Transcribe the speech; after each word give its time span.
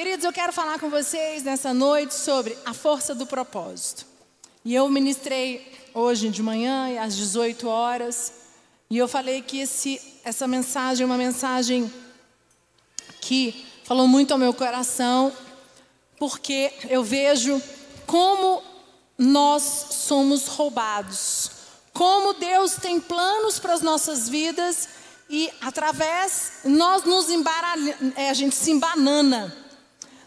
Queridos, 0.00 0.24
eu 0.24 0.32
quero 0.32 0.50
falar 0.50 0.78
com 0.78 0.88
vocês 0.88 1.42
nessa 1.42 1.74
noite 1.74 2.14
sobre 2.14 2.56
a 2.64 2.72
força 2.72 3.14
do 3.14 3.26
propósito. 3.26 4.06
E 4.64 4.74
eu 4.74 4.88
ministrei 4.88 5.70
hoje 5.92 6.30
de 6.30 6.42
manhã, 6.42 6.98
às 7.02 7.14
18 7.14 7.68
horas, 7.68 8.32
e 8.88 8.96
eu 8.96 9.06
falei 9.06 9.42
que 9.42 9.60
esse, 9.60 10.00
essa 10.24 10.48
mensagem 10.48 11.04
é 11.04 11.06
uma 11.06 11.18
mensagem 11.18 11.92
que 13.20 13.62
falou 13.84 14.08
muito 14.08 14.32
ao 14.32 14.38
meu 14.38 14.54
coração, 14.54 15.30
porque 16.18 16.72
eu 16.88 17.04
vejo 17.04 17.60
como 18.06 18.62
nós 19.18 19.62
somos 19.90 20.46
roubados, 20.46 21.50
como 21.92 22.32
Deus 22.32 22.76
tem 22.76 22.98
planos 22.98 23.58
para 23.58 23.74
as 23.74 23.82
nossas 23.82 24.30
vidas 24.30 24.88
e 25.28 25.50
através 25.60 26.52
nós 26.64 27.04
nos 27.04 27.28
embaralhamos, 27.28 28.16
é, 28.16 28.30
a 28.30 28.34
gente 28.34 28.56
se 28.56 28.70
embanana. 28.70 29.68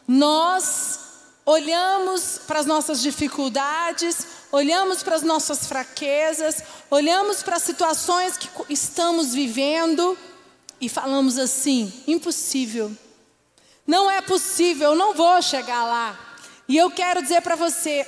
Nós 0.08 1.00
olhamos 1.46 2.40
para 2.46 2.60
as 2.60 2.66
nossas 2.66 3.02
dificuldades, 3.02 4.28
olhamos 4.52 5.04
para 5.04 5.16
as 5.16 5.22
nossas 5.22 5.66
fraquezas, 5.66 6.64
olhamos 6.90 7.42
para 7.44 7.58
as 7.58 7.64
situações 7.64 8.38
que 8.38 8.50
estamos 8.70 9.34
vivendo 9.34 10.18
e 10.80 10.90
falamos 10.90 11.38
assim: 11.38 11.92
impossível. 12.08 12.92
Não 13.86 14.10
é 14.10 14.22
possível, 14.22 14.92
eu 14.92 14.96
não 14.96 15.14
vou 15.14 15.42
chegar 15.42 15.84
lá. 15.84 16.18
E 16.68 16.78
eu 16.78 16.90
quero 16.90 17.22
dizer 17.22 17.42
para 17.42 17.56
você, 17.56 18.08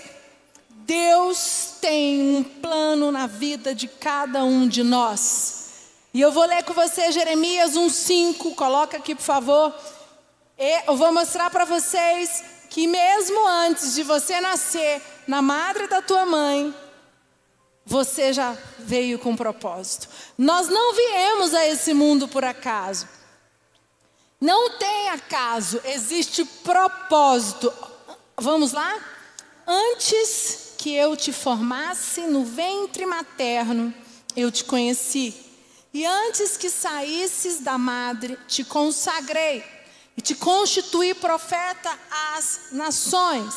Deus 0.70 1.74
tem 1.82 2.38
um 2.38 2.44
plano 2.44 3.12
na 3.12 3.28
vida 3.28 3.76
de 3.76 3.88
cada 3.88 4.44
um 4.44 4.68
de 4.68 4.84
nós. 4.84 5.66
E 6.14 6.22
eu 6.22 6.32
vou 6.32 6.46
ler 6.46 6.64
com 6.64 6.74
você 6.74 7.12
Jeremias 7.12 7.74
1,5, 7.74 8.56
coloca 8.56 8.96
aqui 8.98 9.14
por 9.14 9.24
favor. 9.24 9.76
Eu 10.58 10.96
vou 10.96 11.12
mostrar 11.12 11.50
para 11.50 11.66
vocês 11.66 12.44
que 12.70 12.88
mesmo 12.88 13.46
antes 13.46 13.94
de 13.94 14.04
você 14.04 14.40
nascer, 14.40 15.02
na 15.28 15.42
madre 15.42 15.88
da 15.88 16.02
tua 16.02 16.26
mãe, 16.26 16.74
você 17.86 18.32
já 18.32 18.58
veio 18.80 19.20
com 19.20 19.36
propósito. 19.36 20.08
Nós 20.38 20.70
não 20.70 20.94
viemos 20.94 21.54
a 21.54 21.66
esse 21.66 21.94
mundo 21.94 22.28
por 22.28 22.44
acaso. 22.46 23.08
Não 24.40 24.78
tem 24.78 25.10
acaso, 25.10 25.82
existe 25.86 26.46
propósito. 26.46 27.72
Vamos 28.38 28.72
lá? 28.72 28.98
Antes 29.68 30.74
que 30.78 30.94
eu 30.94 31.18
te 31.18 31.34
formasse 31.34 32.22
no 32.22 32.46
ventre 32.46 33.06
materno, 33.06 33.94
eu 34.36 34.50
te 34.52 34.64
conheci. 34.64 35.36
E 35.94 36.06
antes 36.06 36.56
que 36.56 36.70
saísses 36.70 37.60
da 37.60 37.78
madre, 37.78 38.38
te 38.48 38.64
consagrei 38.64 39.75
e 40.18 40.22
te 40.22 40.36
constituí 40.36 41.14
profeta 41.14 41.98
às 42.36 42.68
nações. 42.72 43.54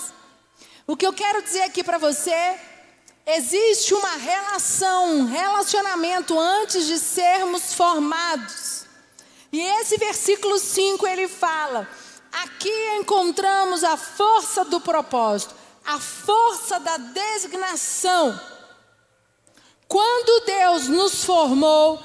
O 0.86 0.96
que 0.96 1.06
eu 1.06 1.12
quero 1.12 1.42
dizer 1.42 1.62
aqui 1.62 1.84
para 1.84 1.98
você, 1.98 2.58
existe 3.26 3.94
uma 3.94 4.16
relação, 4.16 5.18
um 5.18 5.26
relacionamento 5.26 6.38
antes 6.38 6.86
de 6.86 6.98
sermos 6.98 7.74
formados. 7.74 8.86
E 9.52 9.60
esse 9.60 9.96
versículo 9.96 10.58
5 10.58 11.06
ele 11.06 11.28
fala: 11.28 11.88
aqui 12.32 12.72
encontramos 12.96 13.84
a 13.84 13.96
força 13.96 14.64
do 14.64 14.80
propósito 14.80 15.58
a 15.88 15.98
força 15.98 16.78
da 16.78 16.98
designação. 16.98 18.38
Quando 19.88 20.44
Deus 20.44 20.86
nos 20.86 21.24
formou, 21.24 21.98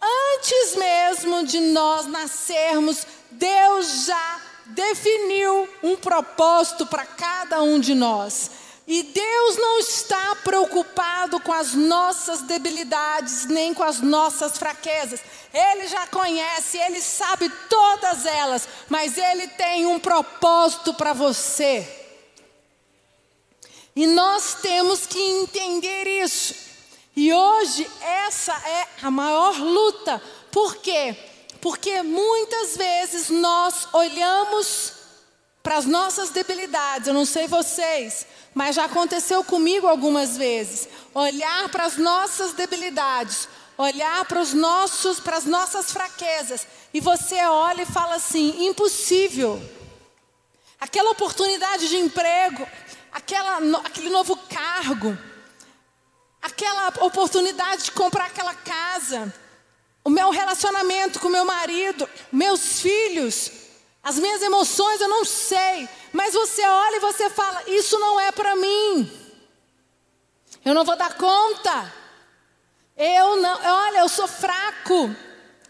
antes 0.00 0.74
mesmo 0.76 1.44
de 1.44 1.60
nós 1.60 2.06
nascermos, 2.06 3.06
Deus 3.38 4.06
já 4.06 4.40
definiu 4.66 5.68
um 5.82 5.96
propósito 5.96 6.86
para 6.86 7.06
cada 7.06 7.62
um 7.62 7.78
de 7.78 7.94
nós. 7.94 8.50
E 8.86 9.02
Deus 9.02 9.56
não 9.56 9.80
está 9.80 10.36
preocupado 10.44 11.40
com 11.40 11.52
as 11.52 11.74
nossas 11.74 12.42
debilidades, 12.42 13.46
nem 13.46 13.74
com 13.74 13.82
as 13.82 14.00
nossas 14.00 14.56
fraquezas. 14.56 15.20
Ele 15.52 15.88
já 15.88 16.06
conhece, 16.06 16.78
ele 16.78 17.00
sabe 17.00 17.50
todas 17.68 18.24
elas, 18.24 18.68
mas 18.88 19.18
ele 19.18 19.48
tem 19.48 19.86
um 19.86 19.98
propósito 19.98 20.94
para 20.94 21.12
você. 21.12 22.04
E 23.96 24.06
nós 24.06 24.58
temos 24.62 25.06
que 25.06 25.18
entender 25.18 26.06
isso. 26.22 26.54
E 27.16 27.32
hoje 27.32 27.90
essa 28.00 28.52
é 28.52 28.88
a 29.02 29.10
maior 29.10 29.58
luta. 29.58 30.22
Por 30.52 30.76
quê? 30.76 31.16
Porque 31.60 32.02
muitas 32.02 32.76
vezes 32.76 33.30
nós 33.30 33.88
olhamos 33.92 34.92
para 35.62 35.78
as 35.78 35.84
nossas 35.84 36.30
debilidades. 36.30 37.08
Eu 37.08 37.14
não 37.14 37.24
sei 37.24 37.48
vocês, 37.48 38.24
mas 38.54 38.76
já 38.76 38.84
aconteceu 38.84 39.42
comigo 39.42 39.86
algumas 39.86 40.36
vezes. 40.36 40.88
Olhar 41.12 41.68
para 41.70 41.84
as 41.84 41.96
nossas 41.96 42.52
debilidades, 42.52 43.48
olhar 43.76 44.24
para 44.26 44.40
os 44.40 44.54
nossos, 44.54 45.18
para 45.18 45.36
as 45.36 45.44
nossas 45.44 45.90
fraquezas, 45.90 46.66
e 46.94 47.00
você 47.00 47.44
olha 47.44 47.82
e 47.82 47.86
fala 47.86 48.14
assim: 48.14 48.66
impossível. 48.66 49.60
Aquela 50.78 51.10
oportunidade 51.10 51.88
de 51.88 51.96
emprego, 51.96 52.64
aquela, 53.10 53.58
aquele 53.84 54.10
novo 54.10 54.36
cargo, 54.48 55.18
aquela 56.40 56.88
oportunidade 57.00 57.84
de 57.84 57.90
comprar 57.90 58.26
aquela 58.26 58.54
casa, 58.54 59.34
o 60.06 60.10
meu 60.10 60.30
relacionamento 60.30 61.18
com 61.18 61.28
meu 61.28 61.44
marido, 61.44 62.08
meus 62.30 62.80
filhos, 62.80 63.50
as 64.00 64.16
minhas 64.20 64.40
emoções, 64.40 65.00
eu 65.00 65.08
não 65.08 65.24
sei, 65.24 65.88
mas 66.12 66.32
você 66.32 66.64
olha 66.64 66.96
e 66.98 67.00
você 67.00 67.28
fala: 67.28 67.64
Isso 67.66 67.98
não 67.98 68.20
é 68.20 68.30
para 68.30 68.54
mim, 68.54 69.10
eu 70.64 70.72
não 70.72 70.84
vou 70.84 70.94
dar 70.96 71.14
conta, 71.14 71.92
eu 72.96 73.34
não, 73.42 73.60
olha, 73.60 73.98
eu 73.98 74.08
sou 74.08 74.28
fraco. 74.28 75.14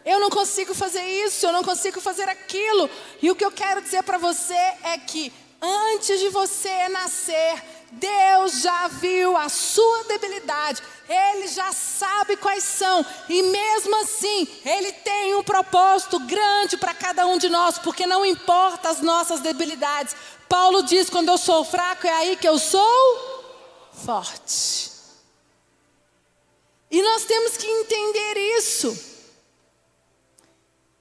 Eu 0.04 0.20
não 0.20 0.30
consigo 0.30 0.72
fazer 0.72 1.03
isso, 1.03 1.47
eu 1.47 1.53
não 1.53 1.64
consigo 1.64 2.00
fazer 2.00 2.28
aquilo. 2.28 2.88
E 3.20 3.28
o 3.28 3.34
que 3.34 3.44
eu 3.44 3.50
quero 3.50 3.82
dizer 3.82 4.04
para 4.04 4.16
você 4.18 4.54
é 4.54 4.97
que 4.98 5.32
Antes 5.60 6.20
de 6.20 6.28
você 6.28 6.88
nascer, 6.91 7.62
Deus 7.91 8.62
já 8.62 8.88
viu 8.88 9.36
a 9.36 9.48
sua 9.48 10.04
debilidade, 10.04 10.82
Ele 11.08 11.47
já 11.47 11.72
sabe 11.72 12.36
quais 12.36 12.64
são, 12.64 13.04
e 13.28 13.42
mesmo 13.42 13.97
assim, 13.97 14.48
Ele 14.64 14.92
tem 14.92 15.34
um 15.34 15.42
propósito 15.42 16.19
grande 16.20 16.76
para 16.76 16.92
cada 16.92 17.26
um 17.26 17.38
de 17.38 17.48
nós, 17.48 17.78
porque 17.78 18.06
não 18.06 18.26
importa 18.26 18.91
as 18.91 19.00
nossas 19.00 19.41
debilidades. 19.41 20.14
Paulo 20.48 20.82
diz: 20.82 21.08
quando 21.08 21.28
eu 21.28 21.38
sou 21.38 21.64
fraco, 21.64 22.06
é 22.06 22.12
aí 22.12 22.36
que 22.36 22.48
eu 22.48 22.58
sou 22.58 23.91
forte. 24.04 24.91
E 26.91 27.03
nós 27.03 27.24
temos 27.24 27.56
que 27.56 27.66
entender 27.66 28.38
isso. 28.58 29.16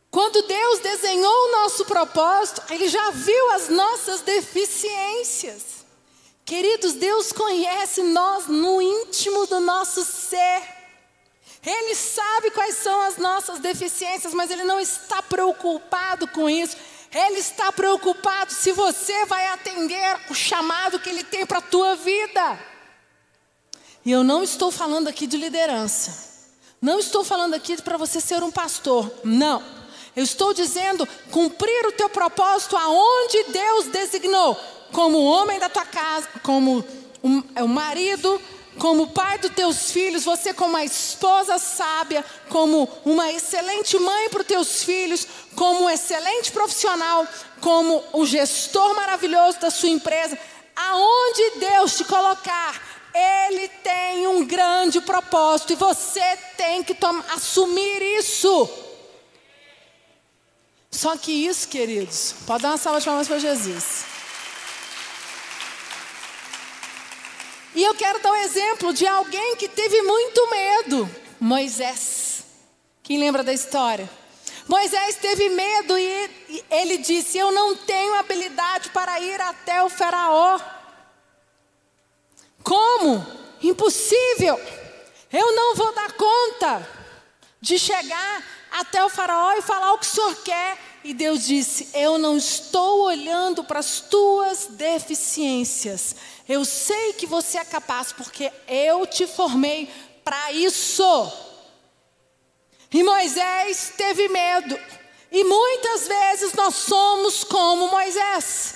Quando 0.10 0.42
Deus 0.44 0.80
desenhou 0.80 1.30
o 1.30 1.52
nosso 1.52 1.84
propósito, 1.86 2.64
Ele 2.70 2.88
já 2.88 3.12
viu 3.12 3.52
as 3.52 3.70
nossas 3.70 4.22
deficiências. 4.22 5.75
Queridos, 6.46 6.94
Deus 6.94 7.32
conhece 7.32 8.04
nós 8.04 8.46
no 8.46 8.80
íntimo 8.80 9.48
do 9.48 9.60
nosso 9.60 10.06
ser. 10.06 10.62
Ele 11.66 11.96
sabe 11.96 12.52
quais 12.52 12.76
são 12.76 13.02
as 13.02 13.18
nossas 13.18 13.58
deficiências, 13.58 14.32
mas 14.34 14.52
Ele 14.52 14.64
não 14.64 14.80
está 14.80 15.24
preocupado 15.24 16.28
com 16.28 16.48
isso. 16.48 16.78
Ele 17.12 17.40
está 17.40 17.72
preocupado 17.72 18.54
se 18.54 18.72
você 18.72 19.26
vai 19.26 19.48
atender 19.48 20.20
o 20.30 20.36
chamado 20.36 21.00
que 21.00 21.10
Ele 21.10 21.24
tem 21.24 21.46
para 21.46 21.58
a 21.58 21.64
tua 21.64 21.96
vida. 21.96 22.60
E 24.06 24.12
eu 24.12 24.24
não 24.24 24.44
estou 24.44 24.70
falando 24.70 25.08
aqui 25.08 25.26
de 25.26 25.38
liderança. 25.38 26.36
Não 26.80 27.00
estou 27.00 27.24
falando 27.24 27.56
aqui 27.56 27.82
para 27.82 27.98
você 27.98 28.22
ser 28.22 28.44
um 28.44 28.52
pastor. 28.52 29.12
Não. 29.24 29.64
Eu 30.16 30.24
estou 30.24 30.54
dizendo 30.54 31.08
cumprir 31.32 31.88
o 31.88 31.92
teu 31.92 32.10
propósito 32.10 32.78
aonde 32.78 33.44
Deus 33.46 33.88
designou, 33.88 34.56
como 34.96 35.26
homem 35.26 35.60
da 35.60 35.68
tua 35.68 35.84
casa, 35.84 36.26
como 36.42 36.82
um, 37.22 37.44
é, 37.54 37.62
o 37.62 37.68
marido, 37.68 38.42
como 38.80 39.08
pai 39.08 39.38
dos 39.38 39.52
teus 39.52 39.92
filhos, 39.92 40.24
você 40.24 40.54
como 40.54 40.70
uma 40.70 40.86
esposa 40.86 41.60
sábia, 41.60 42.24
como 42.48 42.88
uma 43.04 43.30
excelente 43.30 44.00
mãe 44.00 44.30
para 44.30 44.40
os 44.40 44.48
teus 44.48 44.86
filhos, 44.86 45.28
como 45.54 45.84
um 45.84 45.90
excelente 45.90 46.50
profissional, 46.50 47.28
como 47.60 48.02
um 48.14 48.26
gestor 48.26 48.96
maravilhoso 48.96 49.60
da 49.60 49.70
sua 49.70 49.90
empresa, 49.90 50.40
aonde 50.74 51.60
Deus 51.60 51.98
te 51.98 52.06
colocar, 52.06 52.82
Ele 53.14 53.68
tem 53.68 54.28
um 54.28 54.46
grande 54.46 55.02
propósito 55.02 55.74
e 55.74 55.76
você 55.76 56.38
tem 56.56 56.82
que 56.82 56.96
assumir 57.34 58.02
isso. 58.18 58.70
Só 60.90 61.18
que 61.18 61.34
isso, 61.34 61.68
queridos, 61.68 62.34
pode 62.48 62.64
dar 62.64 62.70
uma 62.70 62.78
salva 62.78 63.00
de 63.02 63.06
palmas 63.06 63.28
para 63.28 63.40
Jesus. 63.40 64.15
E 67.76 67.84
eu 67.84 67.94
quero 67.94 68.20
dar 68.20 68.32
um 68.32 68.36
exemplo 68.38 68.94
de 68.94 69.06
alguém 69.06 69.58
que 69.58 69.68
teve 69.68 70.02
muito 70.02 70.50
medo: 70.50 71.10
Moisés. 71.40 72.46
Quem 73.04 73.20
lembra 73.20 73.44
da 73.44 73.54
história? 73.54 74.10
Moisés 74.68 75.16
teve 75.18 75.50
medo 75.50 75.98
e 75.98 76.64
ele 76.72 76.98
disse: 76.98 77.38
Eu 77.38 77.52
não 77.52 77.76
tenho 77.76 78.16
habilidade 78.16 78.90
para 78.90 79.20
ir 79.20 79.40
até 79.42 79.84
o 79.84 79.90
Faraó. 79.90 80.60
Como? 82.64 83.26
Impossível. 83.62 84.60
Eu 85.32 85.54
não 85.54 85.76
vou 85.76 85.94
dar 85.94 86.14
conta 86.14 86.90
de 87.62 87.78
chegar 87.78 88.44
até 88.72 89.04
o 89.04 89.10
Faraó 89.10 89.54
e 89.54 89.62
falar 89.62 89.94
o 89.94 89.98
que 89.98 90.06
o 90.06 90.10
senhor 90.10 90.36
quer. 90.44 90.78
E 91.04 91.14
Deus 91.14 91.46
disse: 91.46 91.90
Eu 91.94 92.18
não 92.18 92.38
estou 92.38 93.04
olhando 93.04 93.64
para 93.64 93.80
as 93.80 94.00
tuas 94.00 94.66
deficiências. 94.68 96.16
Eu 96.48 96.64
sei 96.64 97.14
que 97.14 97.26
você 97.26 97.58
é 97.58 97.66
capaz, 97.66 98.12
porque 98.12 98.52
eu 98.68 99.06
te 99.08 99.26
formei 99.26 99.90
para 100.24 100.52
isso. 100.52 101.32
E 102.94 103.04
Moisés 103.04 103.94
teve 103.98 104.28
medo. 104.30 104.80
E 105.32 105.44
muitas 105.44 106.08
vezes 106.08 106.54
nós 106.54 106.76
somos 106.76 107.44
como 107.44 107.90
Moisés. 107.90 108.76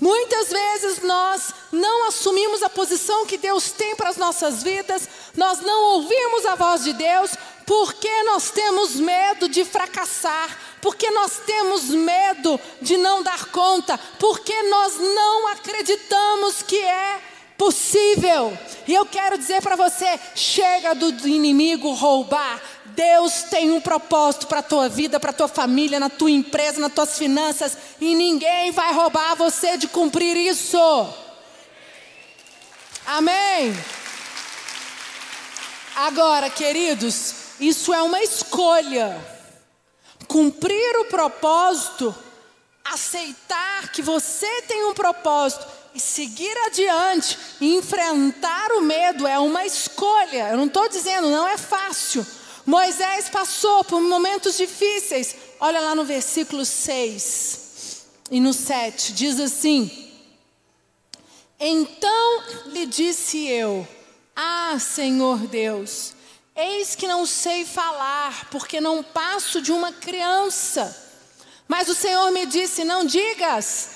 Muitas 0.00 0.48
vezes 0.48 1.02
nós 1.02 1.54
não 1.70 2.08
assumimos 2.08 2.62
a 2.62 2.68
posição 2.68 3.24
que 3.24 3.38
Deus 3.38 3.70
tem 3.70 3.94
para 3.94 4.08
as 4.08 4.16
nossas 4.16 4.60
vidas, 4.60 5.08
nós 5.36 5.60
não 5.60 5.94
ouvimos 5.94 6.44
a 6.44 6.56
voz 6.56 6.82
de 6.82 6.92
Deus, 6.92 7.30
porque 7.66 8.22
nós 8.24 8.50
temos 8.50 8.96
medo 8.96 9.48
de 9.48 9.64
fracassar, 9.64 10.58
porque 10.80 11.10
nós 11.10 11.40
temos 11.46 11.84
medo 11.90 12.58
de 12.80 12.96
não 12.96 13.22
dar 13.22 13.46
conta, 13.46 13.98
porque 14.18 14.62
nós 14.64 14.98
não 14.98 15.48
acreditamos 15.48 16.62
que 16.62 16.78
é 16.78 17.20
possível. 17.56 18.56
E 18.88 18.94
eu 18.94 19.06
quero 19.06 19.38
dizer 19.38 19.62
para 19.62 19.76
você: 19.76 20.18
chega 20.34 20.94
do 20.94 21.28
inimigo 21.28 21.92
roubar. 21.92 22.60
Deus 22.86 23.44
tem 23.44 23.70
um 23.70 23.80
propósito 23.80 24.46
para 24.46 24.58
a 24.58 24.62
tua 24.62 24.86
vida, 24.86 25.18
para 25.18 25.30
a 25.30 25.34
tua 25.34 25.48
família, 25.48 25.98
na 25.98 26.10
tua 26.10 26.30
empresa, 26.30 26.78
nas 26.78 26.92
tuas 26.92 27.16
finanças, 27.16 27.76
e 27.98 28.14
ninguém 28.14 28.70
vai 28.70 28.92
roubar 28.92 29.34
você 29.34 29.78
de 29.78 29.88
cumprir 29.88 30.36
isso. 30.36 30.78
Amém. 33.06 33.74
Agora, 35.96 36.50
queridos, 36.50 37.41
isso 37.60 37.92
é 37.92 38.02
uma 38.02 38.22
escolha. 38.22 39.18
Cumprir 40.26 40.96
o 41.00 41.06
propósito, 41.06 42.14
aceitar 42.84 43.90
que 43.92 44.02
você 44.02 44.62
tem 44.62 44.84
um 44.84 44.94
propósito 44.94 45.66
e 45.94 46.00
seguir 46.00 46.56
adiante 46.66 47.38
e 47.60 47.76
enfrentar 47.76 48.72
o 48.72 48.80
medo 48.80 49.26
é 49.26 49.38
uma 49.38 49.64
escolha. 49.66 50.50
Eu 50.50 50.56
não 50.56 50.66
estou 50.66 50.88
dizendo, 50.88 51.28
não 51.28 51.46
é 51.46 51.58
fácil. 51.58 52.26
Moisés 52.64 53.28
passou 53.28 53.84
por 53.84 54.00
momentos 54.00 54.56
difíceis. 54.56 55.34
Olha 55.60 55.80
lá 55.80 55.94
no 55.94 56.04
versículo 56.04 56.64
6 56.64 58.06
e 58.30 58.40
no 58.40 58.52
7, 58.52 59.12
diz 59.12 59.38
assim: 59.38 60.10
Então 61.58 62.42
lhe 62.66 62.86
disse 62.86 63.46
eu, 63.46 63.86
Ah, 64.34 64.78
Senhor 64.80 65.38
Deus, 65.46 66.14
eis 66.54 66.94
que 66.94 67.06
não 67.06 67.26
sei 67.26 67.64
falar, 67.64 68.48
porque 68.50 68.80
não 68.80 69.02
passo 69.02 69.60
de 69.60 69.72
uma 69.72 69.92
criança. 69.92 70.96
Mas 71.66 71.88
o 71.88 71.94
Senhor 71.94 72.30
me 72.30 72.46
disse: 72.46 72.84
Não 72.84 73.04
digas, 73.04 73.90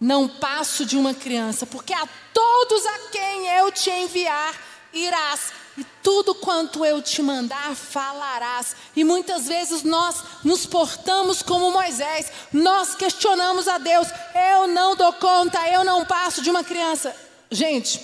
não 0.00 0.28
passo 0.28 0.84
de 0.84 0.96
uma 0.96 1.14
criança, 1.14 1.66
porque 1.66 1.92
a 1.92 2.08
todos 2.32 2.86
a 2.86 2.98
quem 3.10 3.48
eu 3.48 3.70
te 3.70 3.90
enviar 3.90 4.54
irás, 4.92 5.52
e 5.78 5.84
tudo 6.02 6.34
quanto 6.34 6.84
eu 6.84 7.00
te 7.00 7.22
mandar 7.22 7.74
falarás. 7.74 8.74
E 8.96 9.04
muitas 9.04 9.46
vezes 9.46 9.82
nós 9.82 10.22
nos 10.44 10.66
portamos 10.66 11.42
como 11.42 11.70
Moisés, 11.70 12.30
nós 12.52 12.94
questionamos 12.94 13.68
a 13.68 13.78
Deus: 13.78 14.08
eu 14.52 14.66
não 14.68 14.96
dou 14.96 15.12
conta, 15.14 15.68
eu 15.68 15.84
não 15.84 16.04
passo 16.04 16.42
de 16.42 16.50
uma 16.50 16.64
criança. 16.64 17.14
Gente, 17.50 18.00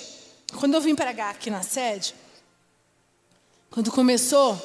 quando 0.58 0.74
eu 0.74 0.80
vim 0.80 0.94
pregar 0.94 1.30
aqui 1.30 1.50
na 1.50 1.62
sede, 1.62 2.14
quando 3.70 3.90
começou, 3.92 4.58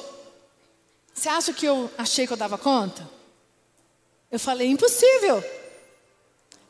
você 1.12 1.28
acha 1.28 1.52
que 1.52 1.66
eu 1.66 1.90
achei 1.98 2.26
que 2.26 2.32
eu 2.32 2.36
dava 2.36 2.56
conta? 2.56 3.08
Eu 4.30 4.38
falei: 4.38 4.68
impossível. 4.68 5.42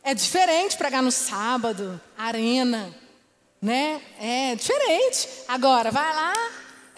É 0.02 0.14
diferente 0.14 0.76
pregar 0.76 1.00
no 1.00 1.12
sábado, 1.12 2.00
arena, 2.19 2.93
né? 3.61 4.02
É 4.19 4.55
diferente. 4.56 5.29
Agora, 5.46 5.93
vai 5.93 6.12
lá, 6.12 6.32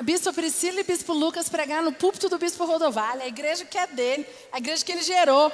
Bispo 0.02 0.32
Priscila 0.32 0.80
e 0.80 0.84
Bispo 0.84 1.12
Lucas 1.12 1.50
pregar 1.50 1.82
no 1.82 1.92
púlpito 1.92 2.30
do 2.30 2.38
Bispo 2.38 2.64
Rodovalho, 2.64 3.22
a 3.22 3.28
igreja 3.28 3.66
que 3.66 3.76
é 3.76 3.86
dele, 3.86 4.26
a 4.50 4.58
igreja 4.58 4.82
que 4.82 4.90
ele 4.90 5.02
gerou. 5.02 5.52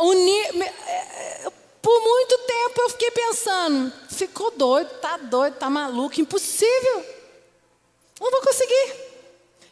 É, 0.00 1.44
é, 1.46 1.52
por 1.82 2.00
muito 2.00 2.38
tempo 2.38 2.80
eu 2.80 2.90
fiquei 2.90 3.10
pensando, 3.10 3.92
ficou 4.08 4.50
doido, 4.52 4.88
tá 5.00 5.18
doido, 5.18 5.54
tá 5.54 5.68
maluco, 5.68 6.20
impossível. 6.20 7.04
Não 8.20 8.30
vou 8.30 8.40
conseguir. 8.40 9.07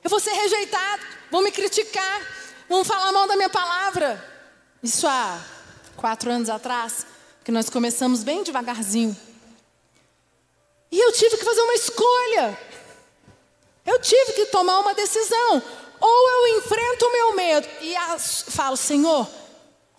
Eu 0.07 0.11
vou 0.11 0.21
ser 0.21 0.31
rejeitado, 0.31 1.03
vão 1.33 1.43
me 1.43 1.51
criticar, 1.51 2.23
vão 2.69 2.85
falar 2.85 3.11
mal 3.11 3.27
da 3.27 3.35
minha 3.35 3.51
palavra. 3.51 4.25
Isso 4.81 5.05
há 5.05 5.45
quatro 5.97 6.31
anos 6.31 6.49
atrás, 6.49 7.05
que 7.43 7.51
nós 7.51 7.69
começamos 7.69 8.23
bem 8.23 8.45
devagarzinho. 8.45 9.17
E 10.93 11.01
eu 11.01 11.11
tive 11.11 11.37
que 11.37 11.45
fazer 11.45 11.61
uma 11.61 11.75
escolha. 11.75 12.57
Eu 13.85 13.99
tive 13.99 14.35
que 14.35 14.47
tomar 14.47 14.79
uma 14.79 14.95
decisão. 14.95 15.61
Ou 15.99 16.31
eu 16.31 16.59
enfrento 16.59 17.05
o 17.05 17.13
meu 17.13 17.35
medo 17.35 17.69
e 17.81 17.97
falo, 18.53 18.77
Senhor, 18.77 19.29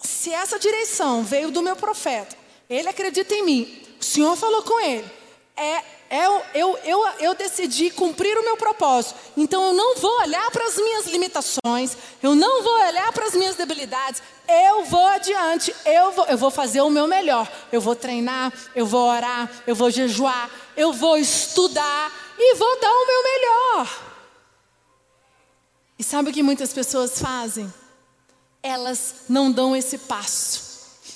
se 0.01 0.31
essa 0.31 0.57
direção 0.57 1.21
veio 1.21 1.51
do 1.51 1.62
meu 1.62 1.75
profeta, 1.75 2.33
ele 2.69 2.88
acredita 2.88 3.36
em 3.36 3.44
mim, 3.44 3.86
o 4.00 4.06
Senhor 4.06 4.38
falou 4.38 4.63
com 4.63 4.80
ele, 4.80 5.17
é 5.57 5.83
eu, 6.09 6.42
eu, 6.54 6.77
eu, 6.86 7.07
eu 7.19 7.36
decidi 7.36 7.89
cumprir 7.92 8.38
o 8.38 8.44
meu 8.44 8.56
propósito. 8.56 9.15
Então 9.36 9.62
eu 9.65 9.74
não 9.74 9.98
vou 9.98 10.21
olhar 10.21 10.50
para 10.51 10.65
as 10.65 10.75
minhas 10.77 11.06
limitações, 11.07 11.98
eu 12.24 12.33
não 12.33 12.63
vou 12.63 12.74
olhar 12.74 13.12
para 13.12 13.25
as 13.25 13.33
minhas 13.33 13.56
debilidades, 13.56 14.21
eu 14.48 14.86
vou 14.86 15.06
adiante, 15.06 15.75
eu 15.86 16.12
vou, 16.12 16.25
eu 16.25 16.38
vou 16.38 16.50
fazer 16.50 16.81
o 16.81 16.89
meu 16.89 17.07
melhor. 17.07 17.51
Eu 17.71 17.81
vou 17.81 17.95
treinar, 17.95 18.54
eu 18.74 18.86
vou 18.86 19.09
orar, 19.09 19.51
eu 19.68 19.75
vou 19.75 19.92
jejuar, 19.92 20.50
eu 20.77 20.94
vou 20.94 21.18
estudar 21.18 22.12
e 22.38 22.56
vou 22.56 22.80
dar 22.80 22.92
o 22.92 23.07
meu 23.07 23.24
melhor. 23.24 24.04
E 26.00 26.04
sabe 26.04 26.30
o 26.30 26.33
que 26.33 26.44
muitas 26.44 26.71
pessoas 26.71 27.19
fazem? 27.19 27.71
Elas 28.63 29.15
não 29.27 29.51
dão 29.51 29.75
esse 29.75 29.98
passo, 29.98 30.62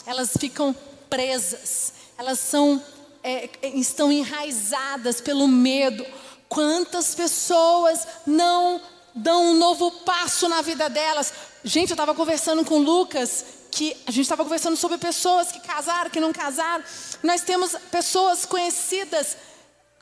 elas 0.05 0.31
ficam 0.37 0.75
presas, 1.09 1.93
elas 2.17 2.39
são 2.39 2.83
é, 3.23 3.49
é, 3.61 3.67
estão 3.69 4.11
enraizadas 4.11 5.21
pelo 5.21 5.47
medo. 5.47 6.05
Quantas 6.49 7.15
pessoas 7.15 8.07
não 8.25 8.81
dão 9.13 9.51
um 9.51 9.55
novo 9.55 9.91
passo 10.03 10.49
na 10.49 10.61
vida 10.61 10.89
delas? 10.89 11.33
Gente, 11.63 11.91
eu 11.91 11.93
estava 11.93 12.13
conversando 12.15 12.65
com 12.65 12.79
Lucas, 12.79 13.45
que 13.71 13.95
a 14.05 14.11
gente 14.11 14.23
estava 14.23 14.43
conversando 14.43 14.75
sobre 14.75 14.97
pessoas 14.97 15.51
que 15.51 15.59
casaram, 15.61 16.09
que 16.09 16.19
não 16.19 16.33
casaram. 16.33 16.83
Nós 17.23 17.41
temos 17.41 17.75
pessoas 17.89 18.45
conhecidas 18.45 19.37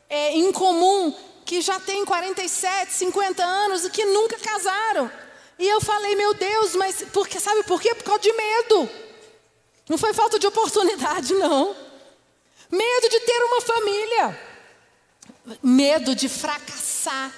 é, 0.09 0.35
em 0.35 0.51
comum 0.51 1.13
que 1.45 1.61
já 1.61 1.79
têm 1.79 2.05
47, 2.05 2.93
50 2.93 3.43
anos 3.43 3.85
e 3.85 3.89
que 3.89 4.05
nunca 4.05 4.37
casaram. 4.37 5.11
E 5.57 5.67
eu 5.67 5.81
falei, 5.81 6.15
meu 6.15 6.33
Deus, 6.33 6.75
mas 6.75 7.03
porque, 7.11 7.39
sabe 7.39 7.63
por 7.63 7.81
quê? 7.81 7.93
Por 7.93 8.03
causa 8.03 8.21
de 8.21 8.31
medo. 8.31 8.89
Não 9.89 9.97
foi 9.97 10.13
falta 10.13 10.39
de 10.39 10.47
oportunidade, 10.47 11.33
não. 11.33 11.75
Medo 12.71 13.09
de 13.09 13.19
ter 13.21 13.43
uma 13.43 13.61
família. 13.61 14.39
Medo 15.63 16.13
de 16.13 16.29
fracassar. 16.29 17.31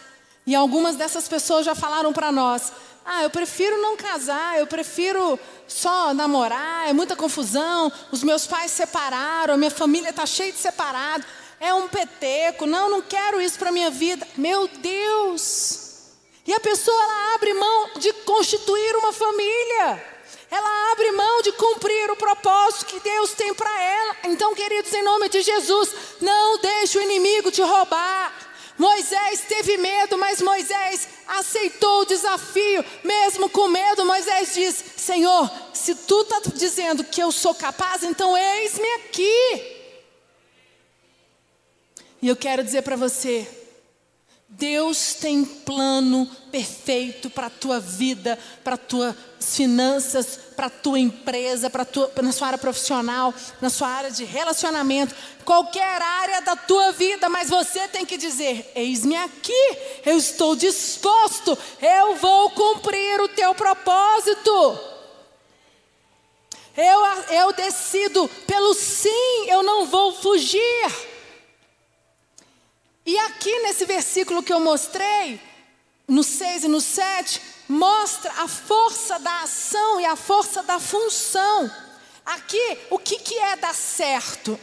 E 0.46 0.54
algumas 0.54 0.96
dessas 0.96 1.28
pessoas 1.28 1.66
já 1.66 1.74
falaram 1.74 2.12
para 2.12 2.32
nós: 2.32 2.74
ah, 3.06 3.24
eu 3.24 3.30
prefiro 3.30 3.82
não 3.82 3.96
casar, 3.96 4.60
eu 4.60 4.68
prefiro 4.68 5.40
só 5.68 6.14
namorar, 6.14 6.90
é 6.90 6.94
muita 6.94 7.16
confusão. 7.16 7.92
Os 8.12 8.24
meus 8.24 8.46
pais 8.46 8.72
separaram, 8.72 9.54
a 9.54 9.58
minha 9.58 9.72
família 9.72 10.10
está 10.10 10.26
cheia 10.26 10.52
de 10.52 10.58
separado. 10.58 11.26
É 11.60 11.74
um 11.74 11.88
peteco, 11.88 12.66
não, 12.66 12.90
não 12.90 13.02
quero 13.02 13.40
isso 13.40 13.58
para 13.58 13.72
minha 13.72 13.90
vida. 13.90 14.28
Meu 14.36 14.68
Deus! 14.68 15.81
E 16.52 16.54
a 16.54 16.60
pessoa 16.60 17.02
ela 17.02 17.36
abre 17.36 17.54
mão 17.54 17.92
de 17.96 18.12
constituir 18.12 18.98
uma 18.98 19.14
família 19.14 20.12
ela 20.52 20.92
abre 20.92 21.10
mão 21.14 21.42
de 21.42 21.54
cumprir 21.54 22.12
o 22.12 22.16
propósito 22.18 22.88
que 22.88 23.00
Deus 23.00 23.32
tem 23.32 23.54
para 23.54 23.82
ela. 23.82 24.18
Então, 24.26 24.54
queridos, 24.54 24.94
em 24.94 25.02
nome 25.02 25.30
de 25.30 25.42
Jesus, 25.42 25.90
não 26.20 26.58
deixe 26.58 26.98
o 26.98 27.02
inimigo 27.02 27.50
te 27.50 27.62
roubar. 27.62 28.52
Moisés 28.78 29.46
teve 29.48 29.78
medo, 29.78 30.18
mas 30.18 30.42
Moisés 30.42 31.08
aceitou 31.26 32.02
o 32.02 32.06
desafio, 32.06 32.84
mesmo 33.02 33.50
com 33.50 33.70
medo. 33.70 34.04
Moisés 34.04 34.54
diz: 34.54 34.84
Senhor, 34.98 35.50
se 35.74 35.96
tu 35.96 36.22
está 36.24 36.42
dizendo 36.54 37.06
que 37.06 37.24
eu 37.24 37.32
sou 37.32 37.56
capaz, 37.56 38.04
então 38.04 38.38
eis-me 38.38 38.92
aqui. 38.96 39.78
E 42.22 42.28
eu 42.28 42.36
quero 42.36 42.62
dizer 42.62 42.82
para 42.82 42.98
você: 42.98 43.48
Deus 44.52 45.14
tem 45.14 45.46
plano 45.46 46.30
perfeito 46.52 47.30
para 47.30 47.48
a 47.48 47.50
tua 47.50 47.80
vida, 47.80 48.38
para 48.64 48.76
as 48.76 48.82
tuas 48.82 49.16
finanças, 49.40 50.38
para 50.56 50.68
a 50.68 50.70
tua 50.70 51.00
empresa, 51.00 51.70
para 51.70 51.88
na 52.22 52.32
sua 52.34 52.48
área 52.48 52.60
profissional, 52.60 53.34
na 53.62 53.70
sua 53.70 53.88
área 53.88 54.12
de 54.12 54.26
relacionamento, 54.26 55.16
qualquer 55.46 56.02
área 56.02 56.42
da 56.42 56.56
tua 56.56 56.92
vida, 56.92 57.30
mas 57.30 57.50
você 57.50 57.88
tem 57.88 58.06
que 58.06 58.18
dizer: 58.18 58.70
Eis-me 58.76 59.16
aqui, 59.16 59.78
eu 60.06 60.18
estou 60.18 60.56
disposto, 60.56 61.58
eu 61.82 62.16
vou 62.18 62.50
cumprir 62.50 63.22
o 63.22 63.30
teu 63.30 63.56
propósito. 63.56 64.80
Eu, 66.76 67.00
eu 67.36 67.54
decido 67.54 68.30
pelo 68.46 68.74
sim, 68.74 69.46
eu 69.48 69.64
não 69.64 69.86
vou 69.86 70.14
fugir. 70.14 71.11
E 73.06 73.18
aqui 73.18 73.60
nesse 73.60 73.86
versículo 73.86 74.44
que 74.44 74.54
eu 74.54 74.60
mostrei, 74.60 75.42
no 76.08 76.24
6 76.24 76.66
e 76.66 76.68
no 76.68 76.82
7, 76.82 77.42
mostra 77.68 78.32
a 78.38 78.48
força 78.48 79.18
da 79.20 79.42
ação 79.42 80.00
e 80.00 80.06
a 80.06 80.16
força 80.16 80.62
da 80.64 80.80
função. 80.80 81.72
Aqui, 82.26 82.78
o 82.90 83.00
que, 83.00 83.18
que 83.18 83.38
é 83.38 83.56
dar 83.56 83.74
certo? 83.74 84.60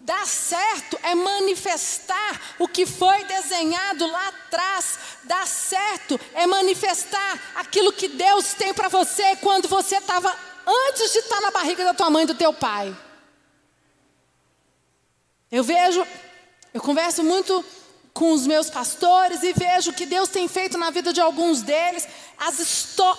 Dar 0.00 0.26
certo 0.26 0.98
é 1.04 1.14
manifestar 1.14 2.56
o 2.58 2.66
que 2.66 2.84
foi 2.84 3.24
desenhado 3.24 4.04
lá 4.06 4.28
atrás. 4.28 4.98
Dar 5.22 5.46
certo 5.46 6.20
é 6.34 6.44
manifestar 6.44 7.52
aquilo 7.54 7.92
que 7.92 8.08
Deus 8.08 8.52
tem 8.52 8.74
para 8.74 8.88
você 8.88 9.36
quando 9.36 9.68
você 9.68 9.96
estava 9.96 10.36
antes 10.66 11.12
de 11.12 11.20
estar 11.20 11.40
na 11.40 11.52
barriga 11.52 11.84
da 11.84 11.94
tua 11.94 12.10
mãe 12.10 12.24
e 12.24 12.26
do 12.26 12.34
teu 12.34 12.52
pai. 12.52 12.94
Eu 15.50 15.62
vejo 15.62 16.04
eu 16.72 16.80
converso 16.80 17.22
muito 17.22 17.64
com 18.14 18.32
os 18.32 18.46
meus 18.46 18.68
pastores 18.68 19.42
e 19.42 19.52
vejo 19.54 19.92
que 19.92 20.04
Deus 20.04 20.28
tem 20.28 20.46
feito 20.46 20.76
na 20.76 20.90
vida 20.90 21.12
de 21.12 21.20
alguns 21.20 21.62
deles, 21.62 22.06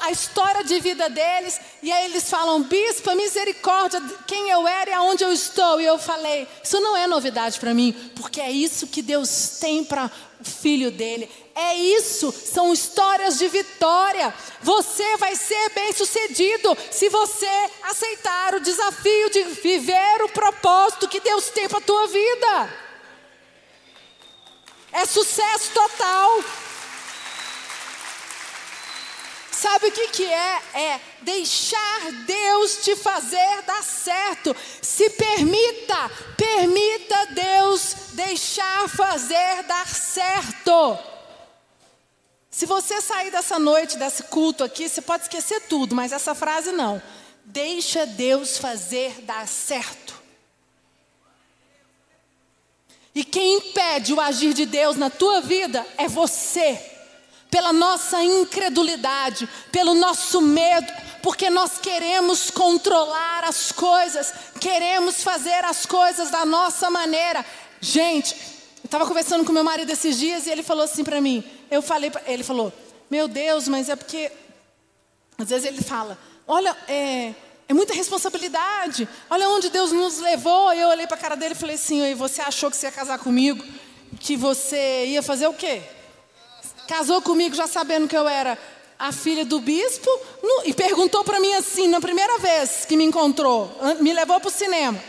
a 0.01 0.11
história 0.11 0.63
de 0.63 0.79
vida 0.79 1.09
deles, 1.09 1.59
e 1.81 1.91
aí 1.91 2.05
eles 2.05 2.29
falam, 2.29 2.61
bispa, 2.61 3.15
misericórdia, 3.15 4.01
quem 4.27 4.49
eu 4.49 4.67
era 4.67 4.91
e 4.91 4.93
aonde 4.93 5.23
eu 5.23 5.31
estou. 5.31 5.81
E 5.81 5.85
eu 5.85 5.97
falei, 5.97 6.47
isso 6.63 6.79
não 6.79 6.95
é 6.95 7.07
novidade 7.07 7.59
para 7.59 7.73
mim, 7.73 7.93
porque 8.15 8.39
é 8.39 8.51
isso 8.51 8.87
que 8.87 9.01
Deus 9.01 9.57
tem 9.59 9.83
para 9.83 10.11
o 10.39 10.43
filho 10.43 10.91
dele. 10.91 11.29
É 11.55 11.75
isso, 11.75 12.31
são 12.31 12.71
histórias 12.71 13.37
de 13.37 13.47
vitória. 13.47 14.33
Você 14.61 15.17
vai 15.17 15.35
ser 15.35 15.69
bem 15.69 15.91
sucedido 15.93 16.77
se 16.91 17.09
você 17.09 17.69
aceitar 17.83 18.55
o 18.55 18.59
desafio 18.59 19.29
de 19.31 19.43
viver 19.43 20.23
o 20.23 20.29
propósito 20.29 21.07
que 21.07 21.19
Deus 21.19 21.49
tem 21.49 21.67
para 21.67 21.79
a 21.79 21.81
tua 21.81 22.07
vida. 22.07 22.83
É 24.93 25.05
sucesso 25.05 25.71
total. 25.73 26.43
Sabe 29.51 29.87
o 29.87 29.91
que, 29.91 30.07
que 30.09 30.25
é? 30.25 30.61
É 30.73 31.01
deixar 31.21 32.11
Deus 32.25 32.77
te 32.83 32.95
fazer 32.95 33.61
dar 33.65 33.81
certo. 33.83 34.55
Se 34.81 35.09
permita, 35.11 36.11
permita 36.37 37.27
Deus 37.27 37.95
deixar 38.11 38.87
fazer 38.89 39.63
dar 39.63 39.87
certo. 39.87 40.99
Se 42.51 42.65
você 42.65 43.01
sair 43.01 43.31
dessa 43.31 43.57
noite, 43.57 43.97
desse 43.97 44.23
culto 44.23 44.63
aqui, 44.63 44.87
você 44.87 45.01
pode 45.01 45.23
esquecer 45.23 45.61
tudo, 45.61 45.95
mas 45.95 46.11
essa 46.11 46.35
frase 46.35 46.71
não. 46.71 47.01
Deixa 47.45 48.05
Deus 48.05 48.57
fazer 48.57 49.21
dar 49.21 49.47
certo. 49.47 50.02
E 53.15 53.23
quem 53.23 53.57
impede 53.57 54.13
o 54.13 54.19
agir 54.19 54.53
de 54.53 54.65
Deus 54.65 54.95
na 54.95 55.09
tua 55.09 55.41
vida 55.41 55.85
é 55.97 56.07
você. 56.07 56.79
Pela 57.49 57.71
nossa 57.71 58.23
incredulidade, 58.23 59.47
pelo 59.71 59.93
nosso 59.93 60.41
medo, 60.41 60.91
porque 61.21 61.49
nós 61.49 61.77
queremos 61.77 62.49
controlar 62.49 63.43
as 63.43 63.71
coisas, 63.71 64.33
queremos 64.59 65.21
fazer 65.21 65.63
as 65.63 65.85
coisas 65.85 66.31
da 66.31 66.43
nossa 66.45 66.89
maneira. 66.89 67.45
Gente, 67.79 68.33
eu 68.83 68.85
estava 68.85 69.05
conversando 69.05 69.45
com 69.45 69.51
meu 69.51 69.63
marido 69.63 69.91
esses 69.91 70.17
dias 70.17 70.47
e 70.47 70.49
ele 70.49 70.63
falou 70.63 70.83
assim 70.83 71.03
para 71.03 71.21
mim. 71.21 71.43
Eu 71.69 71.83
falei, 71.83 72.11
ele 72.25 72.43
falou: 72.43 72.73
Meu 73.09 73.27
Deus, 73.27 73.67
mas 73.67 73.87
é 73.87 73.95
porque 73.95 74.31
às 75.37 75.49
vezes 75.49 75.65
ele 75.67 75.83
fala: 75.83 76.17
Olha, 76.47 76.75
é, 76.87 77.33
é 77.67 77.73
muita 77.73 77.93
responsabilidade. 77.93 79.07
Olha 79.29 79.49
onde 79.49 79.69
Deus 79.69 79.91
nos 79.91 80.19
levou. 80.19 80.73
Eu 80.73 80.89
olhei 80.89 81.07
para 81.07 81.15
a 81.15 81.19
cara 81.19 81.35
dele 81.35 81.53
e 81.53 81.57
falei 81.57 81.75
assim: 81.75 82.03
e 82.03 82.13
você 82.13 82.41
achou 82.41 82.69
que 82.69 82.77
você 82.77 82.87
ia 82.87 82.91
casar 82.91 83.19
comigo? 83.19 83.63
Que 84.19 84.35
você 84.35 85.05
ia 85.07 85.23
fazer 85.23 85.47
o 85.47 85.53
quê? 85.53 85.81
Casou 86.87 87.21
comigo 87.21 87.55
já 87.55 87.67
sabendo 87.67 88.07
que 88.07 88.17
eu 88.17 88.27
era 88.27 88.57
a 88.99 89.11
filha 89.11 89.45
do 89.45 89.59
bispo 89.59 90.09
no, 90.41 90.63
e 90.65 90.73
perguntou 90.73 91.23
para 91.23 91.39
mim 91.39 91.53
assim, 91.53 91.87
na 91.87 91.99
primeira 91.99 92.37
vez 92.37 92.85
que 92.85 92.95
me 92.95 93.03
encontrou, 93.03 93.71
me 93.99 94.13
levou 94.13 94.39
para 94.39 94.49
o 94.49 94.51
cinema: 94.51 95.01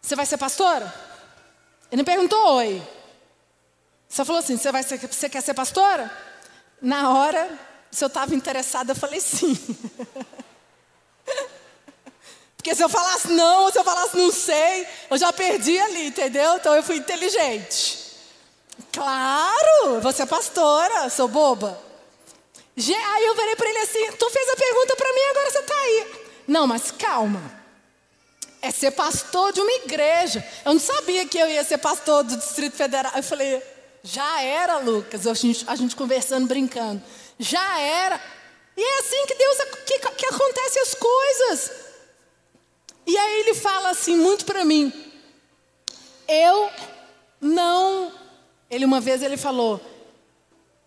Você 0.00 0.14
vai 0.14 0.26
ser 0.26 0.38
pastora? 0.38 0.92
Ele 1.90 2.02
me 2.02 2.06
perguntou 2.06 2.56
oi. 2.56 2.82
Só 4.08 4.24
falou 4.24 4.38
assim: 4.38 4.56
Você, 4.56 4.70
vai 4.70 4.82
ser, 4.82 4.98
você 4.98 5.28
quer 5.28 5.42
ser 5.42 5.54
pastora? 5.54 6.10
Na 6.80 7.10
hora, 7.10 7.50
se 7.90 8.04
eu 8.04 8.08
estava 8.08 8.34
interessada, 8.34 8.92
eu 8.92 8.96
falei 8.96 9.20
sim. 9.20 9.58
Porque 12.66 12.74
se 12.74 12.82
eu 12.82 12.88
falasse 12.88 13.28
não, 13.28 13.62
ou 13.62 13.70
se 13.70 13.78
eu 13.78 13.84
falasse 13.84 14.16
não 14.16 14.32
sei, 14.32 14.88
eu 15.08 15.16
já 15.16 15.32
perdi 15.32 15.78
ali, 15.78 16.08
entendeu? 16.08 16.56
Então 16.56 16.74
eu 16.74 16.82
fui 16.82 16.96
inteligente. 16.96 17.96
Claro, 18.92 20.00
você 20.00 20.22
é 20.22 20.26
pastora, 20.26 21.08
sou 21.08 21.28
boba. 21.28 21.80
Aí 22.76 23.24
eu 23.24 23.36
virei 23.36 23.54
para 23.54 23.68
ele 23.70 23.78
assim: 23.78 24.10
tu 24.18 24.28
fez 24.30 24.48
a 24.48 24.56
pergunta 24.56 24.96
para 24.96 25.12
mim, 25.12 25.20
agora 25.30 25.48
você 25.48 25.58
está 25.60 25.74
aí. 25.76 26.06
Não, 26.48 26.66
mas 26.66 26.90
calma. 26.90 27.40
É 28.60 28.72
ser 28.72 28.90
pastor 28.90 29.52
de 29.52 29.60
uma 29.60 29.72
igreja. 29.84 30.44
Eu 30.64 30.72
não 30.72 30.80
sabia 30.80 31.24
que 31.24 31.38
eu 31.38 31.48
ia 31.48 31.62
ser 31.62 31.78
pastor 31.78 32.24
do 32.24 32.36
Distrito 32.36 32.76
Federal. 32.76 33.12
Eu 33.14 33.22
falei, 33.22 33.62
já 34.02 34.42
era, 34.42 34.78
Lucas. 34.78 35.24
A 35.24 35.34
gente, 35.34 35.64
a 35.68 35.76
gente 35.76 35.94
conversando, 35.94 36.48
brincando. 36.48 37.00
Já 37.38 37.78
era. 37.78 38.20
E 38.76 38.82
é 38.82 38.98
assim 38.98 39.24
que 39.24 39.36
Deus 39.36 39.56
que, 39.86 39.98
que 40.00 40.26
acontece 40.26 40.80
as 40.80 40.94
coisas. 40.94 41.86
E 43.06 43.16
aí 43.16 43.40
ele 43.40 43.54
fala 43.54 43.90
assim 43.90 44.16
muito 44.16 44.44
para 44.44 44.64
mim. 44.64 44.92
Eu 46.26 46.70
não. 47.40 48.12
Ele 48.68 48.84
uma 48.84 49.00
vez 49.00 49.22
ele 49.22 49.36
falou. 49.36 49.80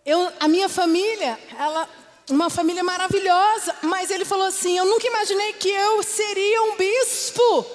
Eu, 0.05 0.31
a 0.39 0.47
minha 0.47 0.67
família, 0.67 1.39
ela, 1.57 1.87
uma 2.29 2.49
família 2.49 2.83
maravilhosa, 2.83 3.75
mas 3.83 4.11
ele 4.11 4.25
falou 4.25 4.47
assim: 4.47 4.77
eu 4.77 4.85
nunca 4.85 5.07
imaginei 5.07 5.53
que 5.53 5.69
eu 5.69 6.03
seria 6.03 6.63
um 6.63 6.75
bispo. 6.75 7.65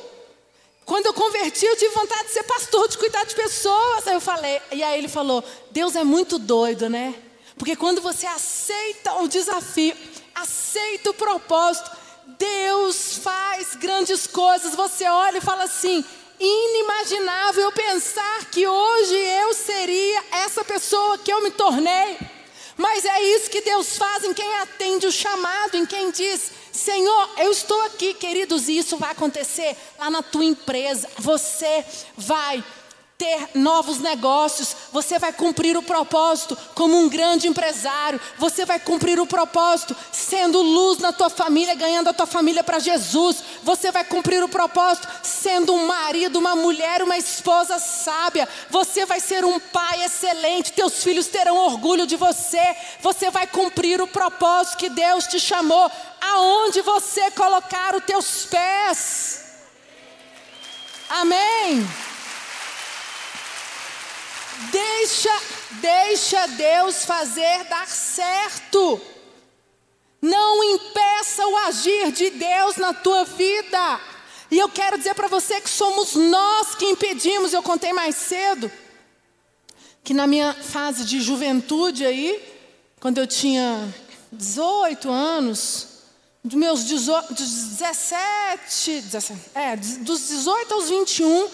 Quando 0.84 1.06
eu 1.06 1.14
converti, 1.14 1.64
eu 1.64 1.76
tive 1.76 1.94
vontade 1.94 2.24
de 2.24 2.34
ser 2.34 2.42
pastor, 2.42 2.88
de 2.88 2.98
cuidar 2.98 3.24
de 3.24 3.34
pessoas. 3.34 4.06
Aí 4.06 4.14
eu 4.14 4.20
falei, 4.20 4.60
e 4.72 4.82
aí 4.82 4.98
ele 4.98 5.08
falou: 5.08 5.42
Deus 5.70 5.96
é 5.96 6.04
muito 6.04 6.38
doido, 6.38 6.90
né? 6.90 7.14
Porque 7.56 7.76
quando 7.76 8.02
você 8.02 8.26
aceita 8.26 9.14
o 9.14 9.28
desafio, 9.28 9.96
aceita 10.34 11.10
o 11.10 11.14
propósito, 11.14 11.90
Deus 12.38 13.18
faz 13.18 13.74
grandes 13.74 14.26
coisas. 14.26 14.74
Você 14.74 15.04
olha 15.04 15.38
e 15.38 15.42
fala 15.42 15.64
assim: 15.64 16.04
inimaginável 16.38 17.70
pensar 17.72 18.46
que 18.50 18.66
hoje 18.66 19.14
eu 19.14 19.54
seria 19.54 20.24
essa 20.32 20.64
pessoa 20.64 21.18
que 21.18 21.32
eu 21.32 21.42
me 21.42 21.50
tornei. 21.50 22.18
Mas 22.76 23.04
é 23.04 23.22
isso 23.22 23.50
que 23.50 23.60
Deus 23.60 23.96
faz 23.96 24.24
em 24.24 24.34
quem 24.34 24.52
atende 24.56 25.06
o 25.06 25.12
chamado, 25.12 25.76
em 25.76 25.86
quem 25.86 26.10
diz: 26.10 26.50
Senhor, 26.72 27.30
eu 27.38 27.50
estou 27.52 27.80
aqui, 27.82 28.14
queridos, 28.14 28.68
e 28.68 28.78
isso 28.78 28.96
vai 28.96 29.12
acontecer 29.12 29.76
lá 29.98 30.10
na 30.10 30.22
tua 30.22 30.44
empresa. 30.44 31.08
Você 31.18 31.84
vai 32.16 32.64
ter 33.24 33.48
novos 33.54 34.00
negócios, 34.00 34.76
você 34.92 35.18
vai 35.18 35.32
cumprir 35.32 35.78
o 35.78 35.82
propósito 35.82 36.58
como 36.74 36.94
um 36.94 37.08
grande 37.08 37.48
empresário, 37.48 38.20
você 38.36 38.66
vai 38.66 38.78
cumprir 38.78 39.18
o 39.18 39.26
propósito 39.26 39.96
sendo 40.12 40.60
luz 40.60 40.98
na 40.98 41.10
tua 41.10 41.30
família, 41.30 41.74
ganhando 41.74 42.08
a 42.10 42.12
tua 42.12 42.26
família 42.26 42.62
para 42.62 42.78
Jesus, 42.78 43.42
você 43.62 43.90
vai 43.90 44.04
cumprir 44.04 44.44
o 44.44 44.48
propósito 44.48 45.08
sendo 45.22 45.72
um 45.72 45.86
marido, 45.86 46.38
uma 46.38 46.54
mulher, 46.54 47.02
uma 47.02 47.16
esposa 47.16 47.78
sábia, 47.78 48.46
você 48.68 49.06
vai 49.06 49.20
ser 49.20 49.42
um 49.42 49.58
pai 49.58 50.04
excelente, 50.04 50.74
teus 50.74 51.02
filhos 51.02 51.26
terão 51.26 51.56
orgulho 51.56 52.06
de 52.06 52.16
você, 52.16 52.76
você 53.00 53.30
vai 53.30 53.46
cumprir 53.46 54.02
o 54.02 54.06
propósito 54.06 54.76
que 54.76 54.90
Deus 54.90 55.26
te 55.26 55.40
chamou, 55.40 55.90
aonde 56.20 56.82
você 56.82 57.30
colocar 57.30 57.94
os 57.94 58.04
teus 58.04 58.44
pés. 58.44 59.44
Amém. 61.08 61.88
Deixa, 64.70 65.42
deixa 65.80 66.46
Deus 66.48 67.04
fazer 67.04 67.64
dar 67.64 67.86
certo. 67.86 69.00
Não 70.20 70.64
impeça 70.64 71.46
o 71.46 71.56
agir 71.58 72.12
de 72.12 72.30
Deus 72.30 72.76
na 72.76 72.94
tua 72.94 73.24
vida. 73.24 74.00
E 74.50 74.58
eu 74.58 74.68
quero 74.68 74.96
dizer 74.96 75.14
para 75.14 75.28
você 75.28 75.60
que 75.60 75.68
somos 75.68 76.14
nós 76.14 76.74
que 76.74 76.86
impedimos, 76.86 77.52
eu 77.52 77.62
contei 77.62 77.92
mais 77.92 78.16
cedo. 78.16 78.70
que 80.02 80.12
na 80.12 80.26
minha 80.26 80.52
fase 80.52 81.04
de 81.04 81.20
juventude 81.20 82.04
aí, 82.04 82.42
quando 83.00 83.18
eu 83.18 83.26
tinha 83.26 83.88
18 84.30 85.10
anos, 85.10 85.88
dos 86.44 86.54
meus 86.54 86.84
18, 86.84 87.32
dos 87.32 87.50
17, 87.78 89.00
17, 89.00 89.40
é, 89.54 89.76
dos 89.76 90.28
18 90.28 90.74
aos 90.74 90.90
21, 90.90 91.48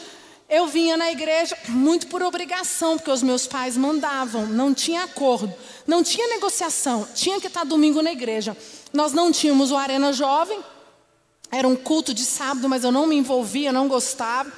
eu 0.51 0.67
vinha 0.67 0.97
na 0.97 1.13
igreja 1.13 1.57
muito 1.69 2.09
por 2.09 2.23
obrigação, 2.23 2.97
porque 2.97 3.11
os 3.11 3.23
meus 3.23 3.47
pais 3.47 3.77
mandavam, 3.77 4.47
não 4.47 4.75
tinha 4.75 5.05
acordo, 5.05 5.55
não 5.87 6.03
tinha 6.03 6.27
negociação, 6.27 7.07
tinha 7.15 7.41
que 7.41 7.47
estar 7.47 7.65
domingo 7.65 8.03
na 8.03 8.11
igreja. 8.11 8.57
Nós 8.93 9.13
não 9.13 9.31
tínhamos 9.31 9.71
o 9.71 9.77
Arena 9.77 10.13
Jovem, 10.13 10.59
era 11.53 11.69
um 11.69 11.77
culto 11.77 12.13
de 12.13 12.25
sábado, 12.25 12.69
mas 12.69 12.83
eu 12.83 12.91
não 12.91 13.07
me 13.07 13.17
envolvia, 13.17 13.73
não 13.73 13.87
gostava. 13.87 14.53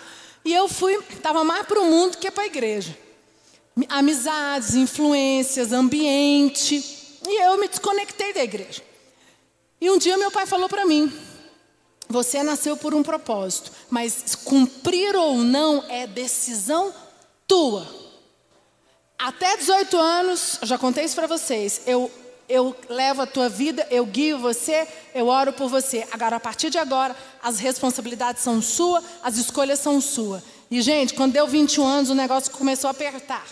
E 0.45 0.53
eu 0.53 0.67
fui, 0.67 0.99
estava 1.11 1.45
mais 1.45 1.67
para 1.67 1.81
o 1.81 1.85
mundo 1.85 2.17
que 2.17 2.31
para 2.31 2.45
a 2.45 2.47
igreja. 2.47 2.97
Amizades, 3.89 4.75
influências, 4.75 5.73
ambiente. 5.73 6.77
E 7.27 7.45
eu 7.45 7.59
me 7.59 7.69
desconectei 7.69 8.33
da 8.33 8.43
igreja. 8.43 8.83
E 9.81 9.91
um 9.91 9.99
dia 9.99 10.17
meu 10.17 10.31
pai 10.31 10.47
falou 10.47 10.69
para 10.69 10.87
mim: 10.87 11.13
Você 12.13 12.43
nasceu 12.43 12.77
por 12.77 12.95
um 12.95 13.03
propósito, 13.03 13.73
mas 13.89 14.35
cumprir 14.35 15.17
ou 15.17 15.39
não 15.39 15.83
é 15.89 16.07
decisão 16.07 16.93
tua. 17.49 17.87
Até 19.19 19.57
18 19.57 19.97
anos, 19.97 20.59
já 20.63 20.77
contei 20.77 21.05
isso 21.05 21.15
para 21.15 21.27
vocês, 21.27 21.83
eu 21.87 22.11
eu 22.49 22.77
levo 22.87 23.23
a 23.23 23.27
tua 23.27 23.49
vida, 23.49 23.87
eu 23.91 24.05
guio 24.05 24.39
você, 24.39 24.87
eu 25.15 25.29
oro 25.29 25.55
por 25.55 25.71
você. 25.71 26.07
Agora, 26.13 26.37
a 26.37 26.41
partir 26.41 26.69
de 26.69 26.77
agora, 26.77 27.17
as 27.43 27.59
responsabilidades 27.59 28.43
são 28.43 28.61
suas, 28.61 29.03
as 29.23 29.39
escolhas 29.39 29.79
são 29.79 30.03
suas. 30.03 30.43
E, 30.71 30.83
gente, 30.83 31.15
quando 31.15 31.33
deu 31.33 31.47
21 31.47 31.87
anos, 31.87 32.11
o 32.11 32.15
negócio 32.15 32.51
começou 32.51 32.89
a 32.89 32.91
apertar. 32.91 33.47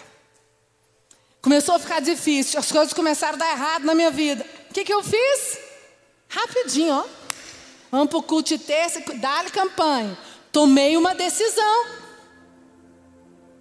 Começou 1.40 1.76
a 1.76 1.78
ficar 1.78 2.00
difícil, 2.00 2.60
as 2.60 2.70
coisas 2.70 2.92
começaram 2.92 3.36
a 3.36 3.38
dar 3.38 3.52
errado 3.52 3.84
na 3.84 3.94
minha 3.94 4.10
vida. 4.10 4.44
O 4.68 4.74
que, 4.74 4.84
que 4.84 4.92
eu 4.92 5.02
fiz? 5.02 5.58
Rapidinho, 6.28 6.92
ó. 6.92 7.19
De 8.44 8.58
terça, 8.58 9.02
dá-lhe 9.16 9.50
campanha. 9.50 10.16
Tomei 10.52 10.96
uma 10.96 11.14
decisão. 11.14 11.86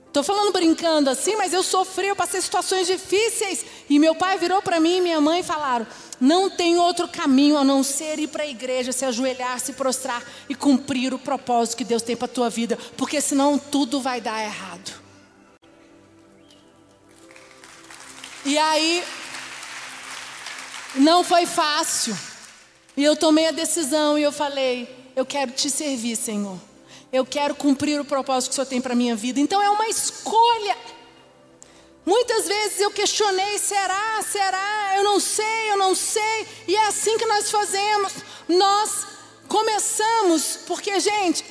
Estou 0.07 0.23
falando 0.23 0.51
brincando 0.51 1.09
assim, 1.09 1.35
mas 1.35 1.53
eu 1.53 1.61
sofri, 1.61 2.07
eu 2.07 2.15
passei 2.15 2.41
situações 2.41 2.87
difíceis. 2.87 3.63
E 3.87 3.99
meu 3.99 4.15
pai 4.15 4.37
virou 4.37 4.61
para 4.61 4.79
mim 4.79 4.97
e 4.97 5.01
minha 5.01 5.21
mãe 5.21 5.43
falaram: 5.43 5.85
não 6.19 6.49
tem 6.49 6.77
outro 6.77 7.07
caminho 7.07 7.57
a 7.57 7.63
não 7.63 7.83
ser 7.83 8.19
ir 8.19 8.27
para 8.27 8.43
a 8.43 8.47
igreja, 8.47 8.91
se 8.91 9.05
ajoelhar, 9.05 9.59
se 9.59 9.73
prostrar 9.73 10.23
e 10.49 10.55
cumprir 10.55 11.13
o 11.13 11.19
propósito 11.19 11.77
que 11.77 11.83
Deus 11.83 12.01
tem 12.01 12.15
para 12.15 12.25
a 12.25 12.29
tua 12.29 12.49
vida, 12.49 12.77
porque 12.97 13.21
senão 13.21 13.57
tudo 13.57 14.01
vai 14.01 14.19
dar 14.19 14.43
errado. 14.43 14.99
E 18.43 18.57
aí, 18.57 19.03
não 20.95 21.23
foi 21.23 21.45
fácil. 21.45 22.17
E 22.99 23.03
eu 23.05 23.15
tomei 23.15 23.47
a 23.47 23.51
decisão 23.51 24.19
e 24.19 24.23
eu 24.23 24.31
falei: 24.31 25.13
eu 25.15 25.25
quero 25.25 25.53
te 25.53 25.69
servir, 25.69 26.17
Senhor. 26.17 26.57
Eu 27.13 27.25
quero 27.25 27.55
cumprir 27.55 27.97
o 27.97 28.03
propósito 28.03 28.49
que 28.49 28.51
o 28.51 28.55
Senhor 28.55 28.65
tem 28.67 28.81
para 28.81 28.93
minha 28.93 29.15
vida. 29.15 29.39
Então 29.39 29.61
é 29.61 29.69
uma 29.69 29.87
escolha. 29.87 30.75
Muitas 32.05 32.45
vezes 32.45 32.81
eu 32.81 32.91
questionei: 32.91 33.57
será, 33.57 34.21
será? 34.21 34.95
Eu 34.97 35.05
não 35.05 35.17
sei, 35.17 35.71
eu 35.71 35.77
não 35.77 35.95
sei. 35.95 36.45
E 36.67 36.75
é 36.75 36.87
assim 36.87 37.17
que 37.17 37.25
nós 37.25 37.49
fazemos. 37.49 38.11
Nós 38.49 39.07
começamos, 39.47 40.59
porque, 40.67 40.99
gente, 40.99 41.45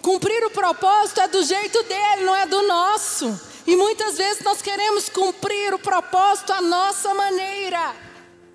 cumprir 0.00 0.44
o 0.44 0.50
propósito 0.52 1.20
é 1.20 1.26
do 1.26 1.42
jeito 1.42 1.82
dele, 1.82 2.22
não 2.22 2.36
é 2.36 2.46
do 2.46 2.62
nosso. 2.68 3.40
E 3.66 3.74
muitas 3.74 4.16
vezes 4.16 4.44
nós 4.44 4.62
queremos 4.62 5.08
cumprir 5.08 5.74
o 5.74 5.78
propósito 5.80 6.52
à 6.52 6.60
nossa 6.60 7.12
maneira, 7.14 7.96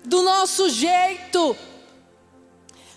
do 0.06 0.22
nosso 0.22 0.70
jeito. 0.70 1.54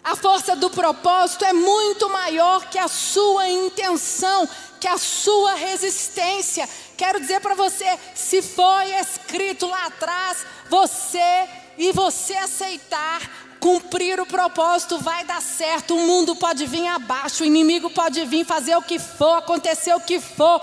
A 0.03 0.17
força 0.17 0.53
do 0.53 0.69
propósito 0.69 1.45
é 1.45 1.53
muito 1.53 2.09
maior 2.09 2.65
que 2.65 2.77
a 2.77 2.89
sua 2.89 3.47
intenção, 3.47 4.47
que 4.77 4.87
a 4.87 4.97
sua 4.97 5.53
resistência. 5.53 6.67
Quero 6.97 7.21
dizer 7.21 7.39
para 7.39 7.55
você, 7.55 7.97
se 8.13 8.41
foi 8.41 8.93
escrito 8.95 9.65
lá 9.65 9.85
atrás, 9.85 10.45
você 10.69 11.47
e 11.77 11.93
você 11.93 12.33
aceitar, 12.33 13.21
cumprir 13.61 14.19
o 14.19 14.25
propósito, 14.25 14.99
vai 14.99 15.23
dar 15.23 15.41
certo. 15.41 15.95
O 15.95 16.05
mundo 16.05 16.35
pode 16.35 16.65
vir 16.65 16.85
abaixo, 16.85 17.43
o 17.43 17.47
inimigo 17.47 17.89
pode 17.89 18.25
vir 18.25 18.45
fazer 18.45 18.75
o 18.75 18.81
que 18.81 18.99
for, 18.99 19.37
acontecer 19.37 19.95
o 19.95 20.01
que 20.01 20.19
for. 20.19 20.61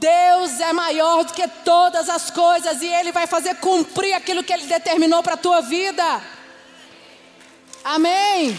Deus 0.00 0.58
é 0.58 0.72
maior 0.72 1.24
do 1.24 1.32
que 1.32 1.46
todas 1.64 2.08
as 2.08 2.28
coisas 2.28 2.82
e 2.82 2.86
Ele 2.86 3.12
vai 3.12 3.28
fazer 3.28 3.54
cumprir 3.56 4.14
aquilo 4.14 4.42
que 4.42 4.52
Ele 4.52 4.66
determinou 4.66 5.22
para 5.22 5.34
a 5.34 5.36
tua 5.36 5.60
vida. 5.60 6.22
Amém. 7.84 8.58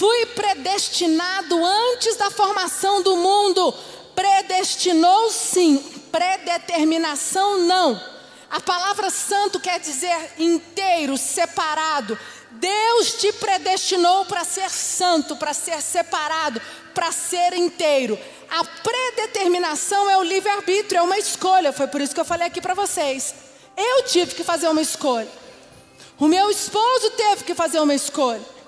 Fui 0.00 0.24
predestinado 0.24 1.62
antes 1.62 2.16
da 2.16 2.30
formação 2.30 3.02
do 3.02 3.16
mundo. 3.16 3.70
Predestinou 4.14 5.28
sim, 5.28 5.76
predeterminação 6.10 7.58
não. 7.58 8.02
A 8.50 8.58
palavra 8.60 9.10
santo 9.10 9.60
quer 9.60 9.78
dizer 9.78 10.16
inteiro, 10.38 11.18
separado. 11.18 12.18
Deus 12.52 13.12
te 13.12 13.30
predestinou 13.34 14.24
para 14.24 14.42
ser 14.42 14.70
santo, 14.70 15.36
para 15.36 15.52
ser 15.52 15.82
separado, 15.82 16.62
para 16.94 17.12
ser 17.12 17.52
inteiro. 17.52 18.18
A 18.48 18.64
predeterminação 18.64 20.08
é 20.08 20.16
o 20.16 20.22
livre-arbítrio, 20.22 21.00
é 21.00 21.02
uma 21.02 21.18
escolha. 21.18 21.74
Foi 21.74 21.88
por 21.88 22.00
isso 22.00 22.14
que 22.14 22.20
eu 22.20 22.24
falei 22.24 22.46
aqui 22.46 22.62
para 22.62 22.72
vocês. 22.72 23.34
Eu 23.76 24.04
tive 24.04 24.34
que 24.34 24.44
fazer 24.44 24.68
uma 24.68 24.80
escolha. 24.80 25.28
O 26.18 26.26
meu 26.26 26.50
esposo 26.50 27.10
teve 27.10 27.44
que 27.44 27.54
fazer 27.54 27.80
uma 27.80 27.94
escolha. 27.94 28.59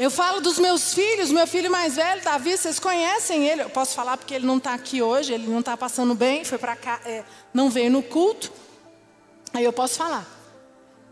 Eu 0.00 0.10
falo 0.10 0.40
dos 0.40 0.58
meus 0.58 0.94
filhos, 0.94 1.30
meu 1.30 1.46
filho 1.46 1.70
mais 1.70 1.96
velho, 1.96 2.22
Davi, 2.22 2.56
vocês 2.56 2.78
conhecem 2.78 3.46
ele. 3.46 3.64
Eu 3.64 3.68
posso 3.68 3.94
falar 3.94 4.16
porque 4.16 4.32
ele 4.32 4.46
não 4.46 4.56
está 4.56 4.72
aqui 4.72 5.02
hoje, 5.02 5.34
ele 5.34 5.46
não 5.46 5.60
está 5.60 5.76
passando 5.76 6.14
bem, 6.14 6.42
foi 6.42 6.56
para 6.56 6.74
cá, 6.74 6.98
é, 7.04 7.22
não 7.52 7.68
veio 7.68 7.90
no 7.90 8.02
culto. 8.02 8.50
Aí 9.52 9.62
eu 9.62 9.74
posso 9.74 9.98
falar. 9.98 10.26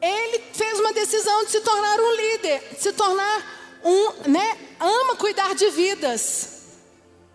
Ele 0.01 0.43
fez 0.55 0.81
uma 0.81 0.95
decisão 0.95 1.45
de 1.45 1.51
se 1.51 1.61
tornar 1.61 2.01
um 2.01 2.17
líder, 2.17 2.67
de 2.77 2.83
se 2.83 2.91
tornar 2.95 3.79
um, 3.85 4.31
né, 4.31 4.57
ama 4.81 5.17
cuidar 5.17 5.55
de 5.55 5.69
vidas. 5.69 6.63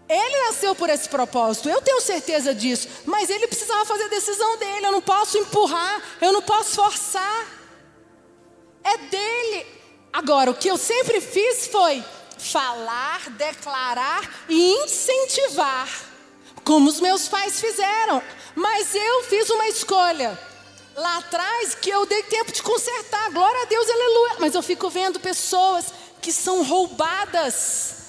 Ele 0.10 0.46
nasceu 0.48 0.74
por 0.74 0.90
esse 0.90 1.08
propósito, 1.08 1.70
eu 1.70 1.84
tenho 1.84 2.02
certeza 2.02 2.56
disso, 2.56 2.88
mas 3.06 3.30
ele 3.30 3.46
precisava 3.46 3.86
fazer 3.86 4.06
a 4.06 4.08
decisão 4.08 4.58
dele. 4.58 4.88
Eu 4.88 4.92
não 4.92 5.04
posso 5.04 5.38
empurrar, 5.38 6.02
eu 6.20 6.34
não 6.34 6.42
posso 6.42 6.72
forçar. 6.72 7.46
É 8.84 8.98
dele. 8.98 9.83
Agora, 10.14 10.52
o 10.52 10.54
que 10.54 10.68
eu 10.68 10.78
sempre 10.78 11.20
fiz 11.20 11.66
foi 11.68 12.04
falar, 12.38 13.32
declarar 13.32 14.46
e 14.48 14.84
incentivar, 14.84 15.90
como 16.64 16.88
os 16.88 17.00
meus 17.00 17.28
pais 17.28 17.60
fizeram. 17.60 18.22
Mas 18.56 18.94
eu 18.94 19.24
fiz 19.24 19.50
uma 19.50 19.68
escolha 19.68 20.40
lá 20.96 21.18
atrás 21.18 21.74
que 21.74 21.90
eu 21.90 22.06
dei 22.06 22.22
tempo 22.24 22.52
de 22.52 22.62
consertar. 22.62 23.32
Glória 23.32 23.64
a 23.64 23.66
Deus, 23.66 23.90
aleluia. 23.90 24.36
Mas 24.40 24.54
eu 24.54 24.62
fico 24.62 24.88
vendo 24.88 25.20
pessoas 25.20 25.92
que 26.22 26.32
são 26.32 26.64
roubadas 26.64 28.03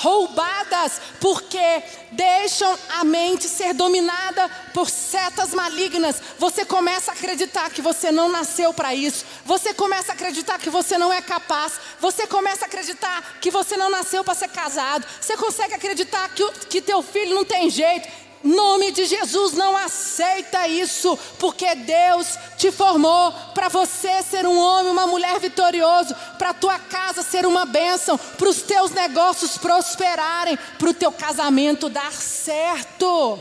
roubadas, 0.00 1.00
porque 1.20 1.82
deixam 2.10 2.78
a 2.98 3.04
mente 3.04 3.46
ser 3.46 3.74
dominada 3.74 4.48
por 4.72 4.88
setas 4.88 5.52
malignas. 5.52 6.20
Você 6.38 6.64
começa 6.64 7.10
a 7.10 7.14
acreditar 7.14 7.68
que 7.70 7.82
você 7.82 8.10
não 8.10 8.28
nasceu 8.28 8.72
para 8.72 8.94
isso. 8.94 9.26
Você 9.44 9.74
começa 9.74 10.12
a 10.12 10.14
acreditar 10.14 10.58
que 10.58 10.70
você 10.70 10.96
não 10.96 11.12
é 11.12 11.20
capaz. 11.20 11.74
Você 12.00 12.26
começa 12.26 12.64
a 12.64 12.68
acreditar 12.68 13.38
que 13.42 13.50
você 13.50 13.76
não 13.76 13.90
nasceu 13.90 14.24
para 14.24 14.34
ser 14.34 14.48
casado. 14.48 15.06
Você 15.20 15.36
consegue 15.36 15.74
acreditar 15.74 16.30
que, 16.30 16.50
que 16.70 16.80
teu 16.80 17.02
filho 17.02 17.34
não 17.34 17.44
tem 17.44 17.68
jeito. 17.68 18.08
Nome 18.42 18.90
de 18.90 19.04
Jesus 19.04 19.52
não 19.52 19.76
aceita 19.76 20.66
isso, 20.66 21.18
porque 21.38 21.74
Deus 21.74 22.38
te 22.56 22.72
formou 22.72 23.32
para 23.52 23.68
você 23.68 24.22
ser 24.22 24.46
um 24.46 24.58
homem, 24.58 24.90
uma 24.90 25.06
mulher 25.06 25.38
vitorioso, 25.38 26.14
para 26.38 26.54
tua 26.54 26.78
casa 26.78 27.22
ser 27.22 27.44
uma 27.44 27.66
bênção, 27.66 28.16
para 28.16 28.48
os 28.48 28.62
teus 28.62 28.92
negócios 28.92 29.58
prosperarem, 29.58 30.58
para 30.78 30.88
o 30.88 30.94
teu 30.94 31.12
casamento 31.12 31.90
dar 31.90 32.12
certo. 32.12 33.38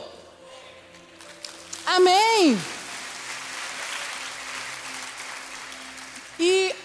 Amém. 1.86 2.60
E, 6.38 6.76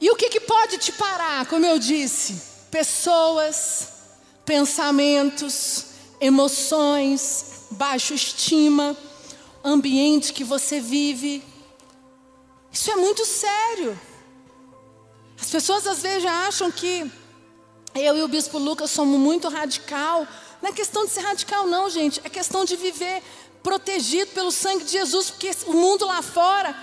e 0.00 0.10
o 0.12 0.16
que, 0.16 0.28
que 0.28 0.40
pode 0.40 0.78
te 0.78 0.92
parar, 0.92 1.46
como 1.46 1.66
eu 1.66 1.78
disse? 1.78 2.40
Pessoas, 2.70 3.88
pensamentos, 4.44 5.89
emoções, 6.20 7.66
baixa 7.70 8.14
estima, 8.14 8.96
ambiente 9.64 10.32
que 10.32 10.44
você 10.44 10.80
vive. 10.80 11.42
Isso 12.70 12.90
é 12.90 12.96
muito 12.96 13.24
sério. 13.24 13.98
As 15.40 15.50
pessoas 15.50 15.86
às 15.86 16.02
vezes 16.02 16.26
acham 16.26 16.70
que 16.70 17.10
eu 17.94 18.16
e 18.16 18.22
o 18.22 18.28
bispo 18.28 18.58
Lucas 18.58 18.90
somos 18.90 19.18
muito 19.18 19.48
radical. 19.48 20.26
Não 20.60 20.70
é 20.70 20.72
questão 20.72 21.06
de 21.06 21.10
ser 21.10 21.20
radical, 21.20 21.66
não, 21.66 21.88
gente. 21.88 22.20
É 22.22 22.28
questão 22.28 22.64
de 22.64 22.76
viver 22.76 23.22
protegido 23.62 24.30
pelo 24.32 24.50
sangue 24.50 24.84
de 24.84 24.92
Jesus, 24.92 25.30
porque 25.30 25.50
o 25.66 25.72
mundo 25.72 26.06
lá 26.06 26.20
fora 26.22 26.76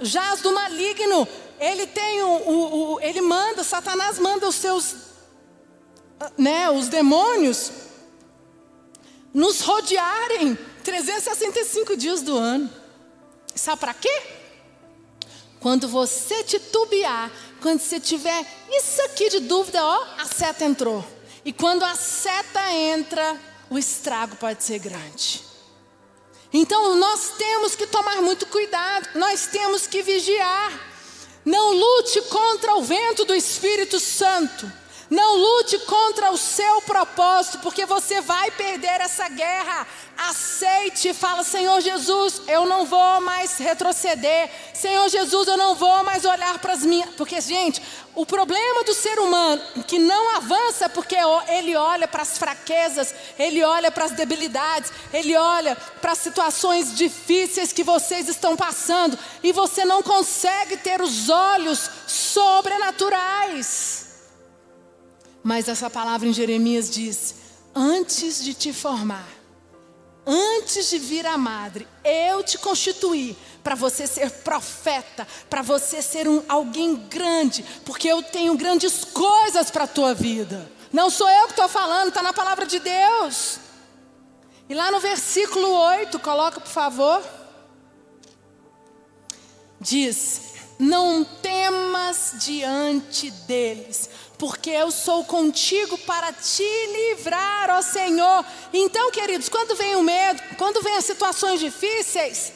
jaz 0.00 0.40
do 0.40 0.52
maligno. 0.52 1.26
Ele 1.58 1.86
tem 1.86 2.22
o, 2.22 2.26
o, 2.26 2.94
o 2.94 3.00
ele 3.00 3.20
manda, 3.20 3.62
Satanás 3.62 4.18
manda 4.18 4.48
os 4.48 4.54
seus, 4.54 4.94
né, 6.36 6.70
os 6.70 6.88
demônios 6.88 7.70
nos 9.32 9.60
rodearem 9.60 10.58
365 10.82 11.96
dias 11.96 12.22
do 12.22 12.36
ano. 12.36 12.70
Sabe 13.54 13.80
para 13.80 13.94
quê? 13.94 14.22
Quando 15.60 15.88
você 15.88 16.42
titubear, 16.42 17.30
quando 17.60 17.80
você 17.80 18.00
tiver 18.00 18.46
isso 18.70 19.02
aqui 19.02 19.28
de 19.28 19.40
dúvida, 19.40 19.84
ó, 19.84 20.06
a 20.18 20.24
seta 20.24 20.64
entrou. 20.64 21.04
E 21.44 21.52
quando 21.52 21.84
a 21.84 21.94
seta 21.94 22.72
entra, 22.72 23.38
o 23.68 23.78
estrago 23.78 24.36
pode 24.36 24.64
ser 24.64 24.78
grande. 24.78 25.42
Então 26.52 26.96
nós 26.96 27.32
temos 27.38 27.76
que 27.76 27.86
tomar 27.86 28.20
muito 28.22 28.46
cuidado, 28.46 29.08
nós 29.14 29.46
temos 29.46 29.86
que 29.86 30.02
vigiar. 30.02 30.88
Não 31.44 31.72
lute 31.72 32.20
contra 32.22 32.74
o 32.74 32.82
vento 32.82 33.24
do 33.24 33.34
Espírito 33.34 33.98
Santo. 34.00 34.70
Não 35.10 35.36
lute 35.36 35.78
contra 35.80 36.30
o 36.30 36.38
seu 36.38 36.80
propósito, 36.82 37.58
porque 37.58 37.84
você 37.84 38.20
vai 38.20 38.48
perder 38.52 39.00
essa 39.00 39.28
guerra. 39.28 39.84
Aceite 40.16 41.12
fala: 41.12 41.42
Senhor 41.42 41.80
Jesus, 41.80 42.42
eu 42.46 42.64
não 42.64 42.86
vou 42.86 43.20
mais 43.20 43.58
retroceder. 43.58 44.48
Senhor 44.72 45.08
Jesus, 45.08 45.48
eu 45.48 45.56
não 45.56 45.74
vou 45.74 46.04
mais 46.04 46.24
olhar 46.24 46.60
para 46.60 46.74
as 46.74 46.84
minhas. 46.84 47.10
Porque, 47.16 47.40
gente, 47.40 47.82
o 48.14 48.24
problema 48.24 48.84
do 48.84 48.94
ser 48.94 49.18
humano 49.18 49.60
que 49.84 49.98
não 49.98 50.36
avança 50.36 50.84
é 50.84 50.88
porque 50.88 51.16
ele 51.48 51.74
olha 51.74 52.06
para 52.06 52.22
as 52.22 52.38
fraquezas, 52.38 53.12
ele 53.36 53.64
olha 53.64 53.90
para 53.90 54.04
as 54.04 54.12
debilidades, 54.12 54.92
ele 55.12 55.36
olha 55.36 55.76
para 56.00 56.12
as 56.12 56.18
situações 56.18 56.94
difíceis 56.94 57.72
que 57.72 57.82
vocês 57.82 58.28
estão 58.28 58.56
passando 58.56 59.18
e 59.42 59.50
você 59.50 59.84
não 59.84 60.04
consegue 60.04 60.76
ter 60.76 61.02
os 61.02 61.28
olhos 61.28 61.90
sobrenaturais. 62.06 64.09
Mas 65.42 65.68
essa 65.68 65.88
palavra 65.88 66.28
em 66.28 66.32
Jeremias 66.32 66.90
diz: 66.90 67.34
Antes 67.74 68.42
de 68.42 68.54
te 68.54 68.72
formar, 68.72 69.28
antes 70.26 70.90
de 70.90 70.98
vir 70.98 71.26
a 71.26 71.38
madre, 71.38 71.88
eu 72.04 72.42
te 72.42 72.58
constituí 72.58 73.36
para 73.62 73.74
você 73.74 74.06
ser 74.06 74.30
profeta, 74.30 75.26
para 75.48 75.62
você 75.62 76.02
ser 76.02 76.28
um, 76.28 76.42
alguém 76.48 76.96
grande, 76.96 77.64
porque 77.84 78.08
eu 78.08 78.22
tenho 78.22 78.56
grandes 78.56 79.04
coisas 79.04 79.70
para 79.70 79.84
a 79.84 79.88
tua 79.88 80.14
vida. 80.14 80.70
Não 80.92 81.08
sou 81.08 81.28
eu 81.28 81.46
que 81.46 81.52
estou 81.52 81.68
falando, 81.68 82.08
está 82.08 82.22
na 82.22 82.32
palavra 82.32 82.66
de 82.66 82.78
Deus. 82.78 83.58
E 84.68 84.74
lá 84.74 84.90
no 84.90 85.00
versículo 85.00 85.68
8, 85.68 86.18
coloca 86.18 86.60
por 86.60 86.70
favor. 86.70 87.22
Diz: 89.80 90.42
Não 90.78 91.24
temas 91.24 92.34
diante 92.38 93.30
deles, 93.30 94.09
porque 94.40 94.70
eu 94.70 94.90
sou 94.90 95.22
contigo 95.22 95.98
para 95.98 96.32
te 96.32 96.64
livrar, 96.86 97.68
ó 97.68 97.82
Senhor. 97.82 98.42
Então, 98.72 99.10
queridos, 99.10 99.50
quando 99.50 99.76
vem 99.76 99.94
o 99.96 100.02
medo, 100.02 100.42
quando 100.56 100.82
vem 100.82 100.96
as 100.96 101.04
situações 101.04 101.60
difíceis, 101.60 102.50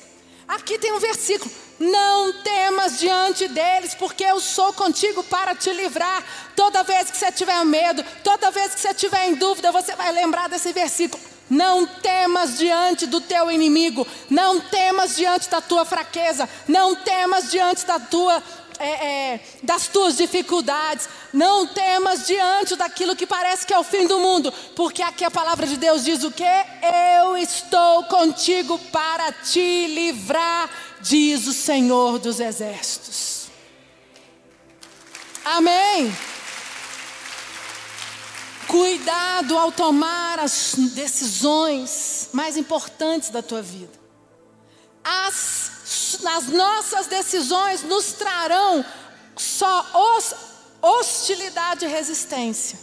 aqui 0.48 0.78
tem 0.78 0.94
um 0.94 0.98
versículo: 0.98 1.50
não 1.78 2.32
temas 2.42 2.98
diante 2.98 3.46
deles, 3.48 3.94
porque 3.94 4.24
eu 4.24 4.40
sou 4.40 4.72
contigo 4.72 5.22
para 5.24 5.54
te 5.54 5.70
livrar. 5.74 6.24
Toda 6.56 6.82
vez 6.82 7.10
que 7.10 7.18
você 7.18 7.30
tiver 7.30 7.62
medo, 7.66 8.02
toda 8.24 8.50
vez 8.50 8.74
que 8.74 8.80
você 8.80 8.94
tiver 8.94 9.28
em 9.28 9.34
dúvida, 9.34 9.70
você 9.70 9.94
vai 9.94 10.10
lembrar 10.10 10.48
desse 10.48 10.72
versículo. 10.72 11.22
Não 11.50 11.86
temas 11.86 12.56
diante 12.56 13.06
do 13.06 13.20
teu 13.20 13.50
inimigo, 13.50 14.06
não 14.30 14.58
temas 14.58 15.14
diante 15.14 15.50
da 15.50 15.60
tua 15.60 15.84
fraqueza, 15.84 16.48
não 16.66 16.94
temas 16.94 17.50
diante 17.50 17.84
da 17.84 18.00
tua 18.00 18.42
é, 18.78 19.34
é, 19.34 19.40
das 19.62 19.88
tuas 19.88 20.16
dificuldades. 20.16 21.08
Não 21.32 21.66
temas 21.66 22.26
diante 22.26 22.76
daquilo 22.76 23.16
que 23.16 23.26
parece 23.26 23.66
que 23.66 23.74
é 23.74 23.78
o 23.78 23.84
fim 23.84 24.06
do 24.06 24.18
mundo, 24.18 24.52
porque 24.74 25.02
aqui 25.02 25.24
a 25.24 25.30
palavra 25.30 25.66
de 25.66 25.76
Deus 25.76 26.04
diz 26.04 26.22
o 26.24 26.30
que? 26.30 26.44
Eu 27.22 27.36
estou 27.36 28.04
contigo 28.04 28.78
para 28.92 29.32
te 29.32 29.86
livrar, 29.88 30.70
diz 31.00 31.46
o 31.46 31.52
Senhor 31.52 32.18
dos 32.18 32.40
Exércitos. 32.40 33.46
Amém. 35.44 36.14
Cuidado 38.66 39.58
ao 39.58 39.70
tomar 39.70 40.38
as 40.38 40.74
decisões 40.94 42.30
mais 42.32 42.56
importantes 42.56 43.28
da 43.28 43.42
tua 43.42 43.60
vida. 43.62 43.92
As 45.04 45.70
as 46.26 46.48
nossas 46.48 47.06
decisões 47.06 47.82
nos 47.82 48.12
trarão 48.12 48.84
só 49.36 50.16
os, 50.16 50.34
hostilidade 50.80 51.84
e 51.84 51.88
resistência. 51.88 52.78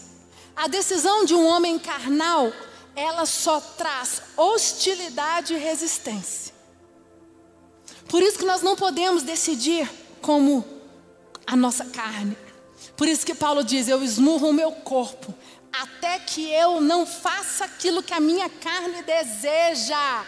A 0.56 0.68
decisão 0.68 1.24
de 1.24 1.34
um 1.34 1.46
homem 1.46 1.78
carnal, 1.78 2.52
ela 2.96 3.26
só 3.26 3.60
traz 3.60 4.22
hostilidade 4.36 5.54
e 5.54 5.58
resistência. 5.58 6.54
Por 8.10 8.22
isso 8.22 8.40
que 8.40 8.46
nós 8.46 8.62
não 8.62 8.76
podemos 8.76 9.24
decidir 9.24 9.90
como 10.22 10.66
a 11.48 11.56
nossa 11.56 11.86
carne. 11.86 12.38
Por 12.98 13.08
isso 13.08 13.26
que 13.26 13.34
Paulo 13.34 13.64
diz: 13.64 13.88
Eu 13.88 14.04
esmurro 14.04 14.50
o 14.50 14.54
meu 14.54 14.72
corpo, 14.72 15.34
até 15.72 16.20
que 16.20 16.52
eu 16.52 16.82
não 16.82 17.06
faça 17.06 17.66
aquilo 17.66 18.04
que 18.04 18.14
a 18.14 18.20
minha 18.20 18.50
carne 18.50 19.02
deseja. 19.04 20.26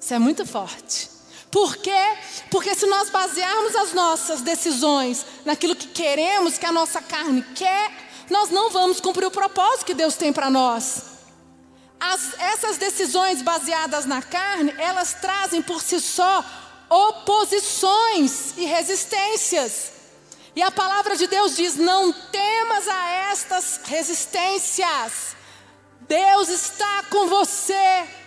Isso 0.00 0.14
é 0.14 0.18
muito 0.18 0.44
forte. 0.44 1.15
Por 1.56 1.74
quê? 1.78 2.18
Porque 2.50 2.74
se 2.74 2.84
nós 2.84 3.08
basearmos 3.08 3.74
as 3.76 3.94
nossas 3.94 4.42
decisões 4.42 5.24
naquilo 5.42 5.74
que 5.74 5.86
queremos, 5.86 6.58
que 6.58 6.66
a 6.66 6.70
nossa 6.70 7.00
carne 7.00 7.42
quer, 7.54 7.90
nós 8.28 8.50
não 8.50 8.68
vamos 8.68 9.00
cumprir 9.00 9.24
o 9.24 9.30
propósito 9.30 9.86
que 9.86 9.94
Deus 9.94 10.16
tem 10.16 10.34
para 10.34 10.50
nós. 10.50 11.02
As, 11.98 12.38
essas 12.38 12.76
decisões 12.76 13.40
baseadas 13.40 14.04
na 14.04 14.20
carne, 14.20 14.74
elas 14.76 15.14
trazem 15.14 15.62
por 15.62 15.80
si 15.80 15.98
só 15.98 16.44
oposições 16.90 18.52
e 18.58 18.66
resistências. 18.66 19.92
E 20.54 20.60
a 20.60 20.70
palavra 20.70 21.16
de 21.16 21.26
Deus 21.26 21.56
diz: 21.56 21.76
não 21.76 22.12
temas 22.12 22.86
a 22.86 23.08
estas 23.32 23.80
resistências. 23.82 25.34
Deus 26.02 26.50
está 26.50 27.04
com 27.04 27.28
você. 27.28 28.25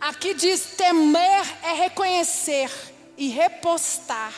Aqui 0.00 0.34
diz: 0.34 0.74
temer 0.76 1.46
é 1.62 1.72
reconhecer 1.72 2.70
e 3.16 3.28
repostar. 3.28 4.32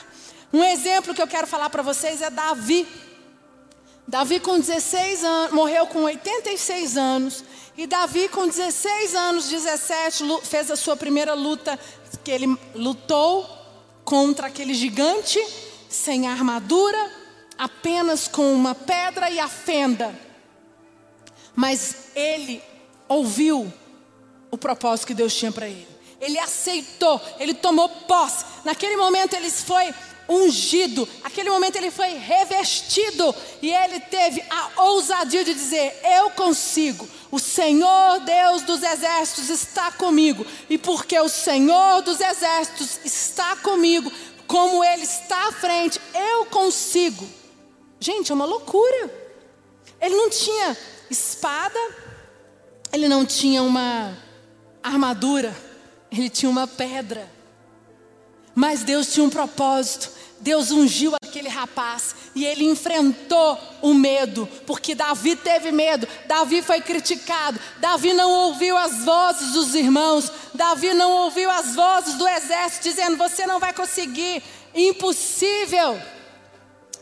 Um 0.53 0.63
exemplo 0.63 1.15
que 1.15 1.21
eu 1.21 1.27
quero 1.27 1.47
falar 1.47 1.71
para 1.71 1.83
vocês 1.83 2.23
é 2.23 2.31
Davi. 2.31 2.87
Davi, 4.09 4.39
com 4.39 4.59
16 4.59 5.25
anos, 5.25 5.53
morreu 5.53 5.87
com 5.89 6.05
86 6.05 6.97
anos. 6.97 7.45
E 7.77 7.87
Davi, 7.87 8.29
com 8.29 8.47
16 8.47 9.15
anos, 9.15 9.49
17, 9.49 10.25
fez 10.45 10.71
a 10.71 10.77
sua 10.77 10.97
primeira 10.97 11.35
luta, 11.35 11.79
que 12.23 12.31
ele 12.31 12.57
lutou 12.75 13.47
contra 14.05 14.47
aquele 14.47 14.73
gigante, 14.73 15.39
sem 15.89 16.29
armadura, 16.29 17.13
apenas 17.59 18.29
com 18.29 18.53
uma 18.55 18.75
pedra 18.75 19.29
e 19.29 19.41
a 19.41 19.49
fenda. 19.49 20.15
Mas 21.55 22.13
ele 22.15 22.63
ouviu 23.09 23.73
o 24.51 24.59
propósito 24.59 25.07
que 25.07 25.15
Deus 25.15 25.35
tinha 25.35 25.53
para 25.53 25.69
ele. 25.69 25.87
Ele 26.21 26.39
aceitou, 26.39 27.21
ele 27.39 27.55
tomou 27.55 27.89
posse. 27.89 28.45
Naquele 28.65 28.97
momento 28.97 29.35
ele 29.35 29.51
foi 29.51 29.93
ungido, 30.29 31.09
naquele 31.23 31.51
momento 31.51 31.77
ele 31.77 31.91
foi 31.91 32.15
revestido 32.15 33.35
e 33.63 33.73
ele 33.73 34.01
teve 34.01 34.43
a 34.49 34.83
ousadia 34.83 35.45
de 35.45 35.55
dizer: 35.55 36.01
Eu 36.03 36.31
consigo. 36.31 37.09
O 37.31 37.39
Senhor 37.39 38.21
Deus 38.21 38.63
dos 38.63 38.83
exércitos 38.83 39.51
está 39.51 39.93
comigo. 39.93 40.47
E 40.71 40.79
porque 40.79 41.19
o 41.19 41.29
Senhor 41.29 42.03
dos 42.03 42.21
exércitos 42.21 43.01
está 43.05 43.57
comigo, 43.57 44.11
como 44.47 44.83
ele 44.83 45.03
está 45.03 45.49
à 45.49 45.53
frente, 45.53 46.01
eu 46.15 46.47
consigo. 46.47 47.29
Gente, 48.01 48.31
é 48.31 48.35
uma 48.35 48.45
loucura. 48.45 49.27
Ele 50.01 50.15
não 50.15 50.31
tinha 50.31 50.77
espada, 51.11 51.79
ele 52.93 53.09
não 53.09 53.25
tinha 53.25 53.63
uma 53.63 54.17
armadura, 54.87 55.57
ele 56.11 56.31
tinha 56.31 56.51
uma 56.51 56.67
pedra. 56.67 57.31
Mas 58.55 58.83
Deus 58.83 59.13
tinha 59.13 59.25
um 59.25 59.31
propósito. 59.31 60.11
Deus 60.39 60.71
ungiu 60.71 61.15
aquele 61.23 61.49
rapaz 61.49 62.15
e 62.35 62.45
ele 62.45 62.65
enfrentou 62.65 63.59
o 63.81 63.95
medo, 63.95 64.47
porque 64.67 64.95
Davi 64.95 65.35
teve 65.35 65.73
medo, 65.73 66.07
Davi 66.27 66.61
foi 66.61 66.83
criticado, 66.83 67.59
Davi 67.79 68.13
não 68.13 68.31
ouviu 68.31 68.77
as 68.77 69.03
vozes 69.03 69.53
dos 69.53 69.75
irmãos, 69.75 70.31
Davi 70.53 70.93
não 70.93 71.11
ouviu 71.11 71.51
as 71.51 71.75
vozes 71.75 72.17
do 72.17 72.29
exército 72.29 72.85
dizendo: 72.85 73.17
Você 73.17 73.47
não 73.47 73.59
vai 73.59 73.73
conseguir, 73.73 74.43
impossível. 74.75 75.99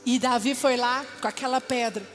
E 0.07 0.17
Davi 0.21 0.55
foi 0.55 0.77
lá 0.77 1.05
com 1.21 1.27
aquela 1.27 1.61
pedra 1.61 2.15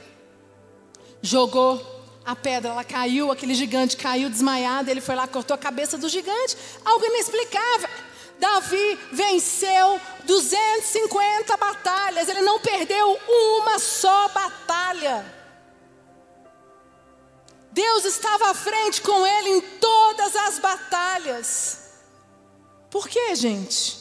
jogou 1.22 1.99
a 2.24 2.36
pedra, 2.36 2.70
ela 2.70 2.84
caiu, 2.84 3.30
aquele 3.30 3.54
gigante 3.54 3.96
caiu 3.96 4.28
desmaiado, 4.28 4.90
ele 4.90 5.00
foi 5.00 5.14
lá, 5.14 5.26
cortou 5.26 5.54
a 5.54 5.58
cabeça 5.58 5.96
do 5.96 6.08
gigante. 6.08 6.56
Algo 6.84 7.04
inexplicável. 7.06 7.88
Davi 8.38 8.98
venceu 9.12 10.00
250 10.24 11.56
batalhas, 11.56 12.28
ele 12.28 12.40
não 12.40 12.58
perdeu 12.58 13.18
uma 13.28 13.78
só 13.78 14.28
batalha. 14.28 15.24
Deus 17.72 18.04
estava 18.04 18.50
à 18.50 18.54
frente 18.54 19.00
com 19.02 19.26
ele 19.26 19.50
em 19.50 19.60
todas 19.60 20.34
as 20.34 20.58
batalhas. 20.58 21.78
Por 22.90 23.08
quê, 23.08 23.34
gente? 23.34 23.98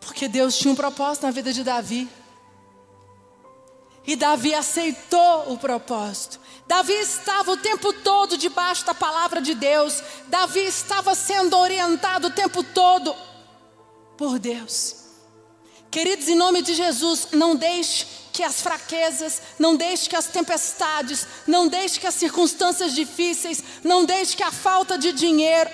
Porque 0.00 0.26
Deus 0.28 0.56
tinha 0.56 0.72
um 0.72 0.76
propósito 0.76 1.24
na 1.24 1.32
vida 1.32 1.52
de 1.52 1.62
Davi. 1.62 2.08
E 4.06 4.16
Davi 4.16 4.54
aceitou 4.54 5.52
o 5.52 5.58
propósito. 5.58 6.40
Davi 6.66 6.94
estava 6.94 7.52
o 7.52 7.56
tempo 7.56 7.92
todo 7.92 8.36
debaixo 8.36 8.84
da 8.84 8.94
palavra 8.94 9.40
de 9.40 9.54
Deus. 9.54 10.02
Davi 10.26 10.60
estava 10.60 11.14
sendo 11.14 11.56
orientado 11.56 12.28
o 12.28 12.30
tempo 12.30 12.64
todo 12.64 13.14
por 14.16 14.38
Deus. 14.38 14.96
Queridos, 15.90 16.26
em 16.28 16.34
nome 16.34 16.62
de 16.62 16.74
Jesus, 16.74 17.28
não 17.32 17.54
deixe 17.54 18.06
que 18.32 18.42
as 18.42 18.62
fraquezas, 18.62 19.42
não 19.58 19.76
deixe 19.76 20.08
que 20.08 20.16
as 20.16 20.26
tempestades, 20.26 21.26
não 21.46 21.68
deixe 21.68 22.00
que 22.00 22.06
as 22.06 22.14
circunstâncias 22.14 22.94
difíceis, 22.94 23.62
não 23.84 24.04
deixe 24.04 24.34
que 24.34 24.42
a 24.42 24.50
falta 24.50 24.96
de 24.96 25.12
dinheiro, 25.12 25.68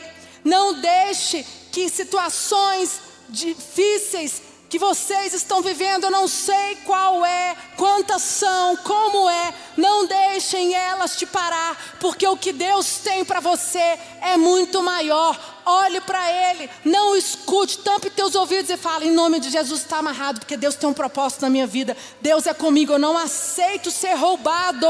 não 0.45 0.75
deixe 0.75 1.47
que 1.71 1.89
situações 1.89 3.01
difíceis 3.29 4.43
que 4.69 4.79
vocês 4.79 5.33
estão 5.33 5.63
vivendo, 5.63 6.05
eu 6.05 6.11
não 6.11 6.29
sei 6.29 6.77
qual 6.85 7.25
é, 7.25 7.57
quantas 7.77 8.21
são, 8.21 8.77
como 8.77 9.29
é, 9.29 9.55
não 9.77 10.07
deixem 10.07 10.75
elas 10.75 11.17
te 11.17 11.25
parar, 11.25 11.97
porque 11.99 12.27
o 12.27 12.37
que 12.37 12.53
Deus 12.53 12.99
tem 12.99 13.25
para 13.25 13.41
você 13.41 13.99
é 14.21 14.37
muito 14.37 14.83
maior. 14.83 15.39
Olhe 15.65 16.01
para 16.03 16.31
Ele, 16.31 16.69
não 16.85 17.17
escute, 17.17 17.79
tampe 17.79 18.11
teus 18.11 18.35
ouvidos 18.35 18.71
e 18.71 18.77
fale: 18.77 19.09
em 19.09 19.11
nome 19.13 19.41
de 19.41 19.51
Jesus 19.51 19.81
está 19.81 19.99
amarrado, 19.99 20.41
porque 20.41 20.57
Deus 20.57 20.75
tem 20.75 20.89
um 20.89 20.95
propósito 20.95 21.43
na 21.43 21.51
minha 21.51 21.67
vida, 21.67 21.97
Deus 22.21 22.47
é 22.47 22.53
comigo, 22.53 22.93
eu 22.93 22.99
não 22.99 23.17
aceito 23.17 23.91
ser 23.91 24.15
roubado. 24.15 24.87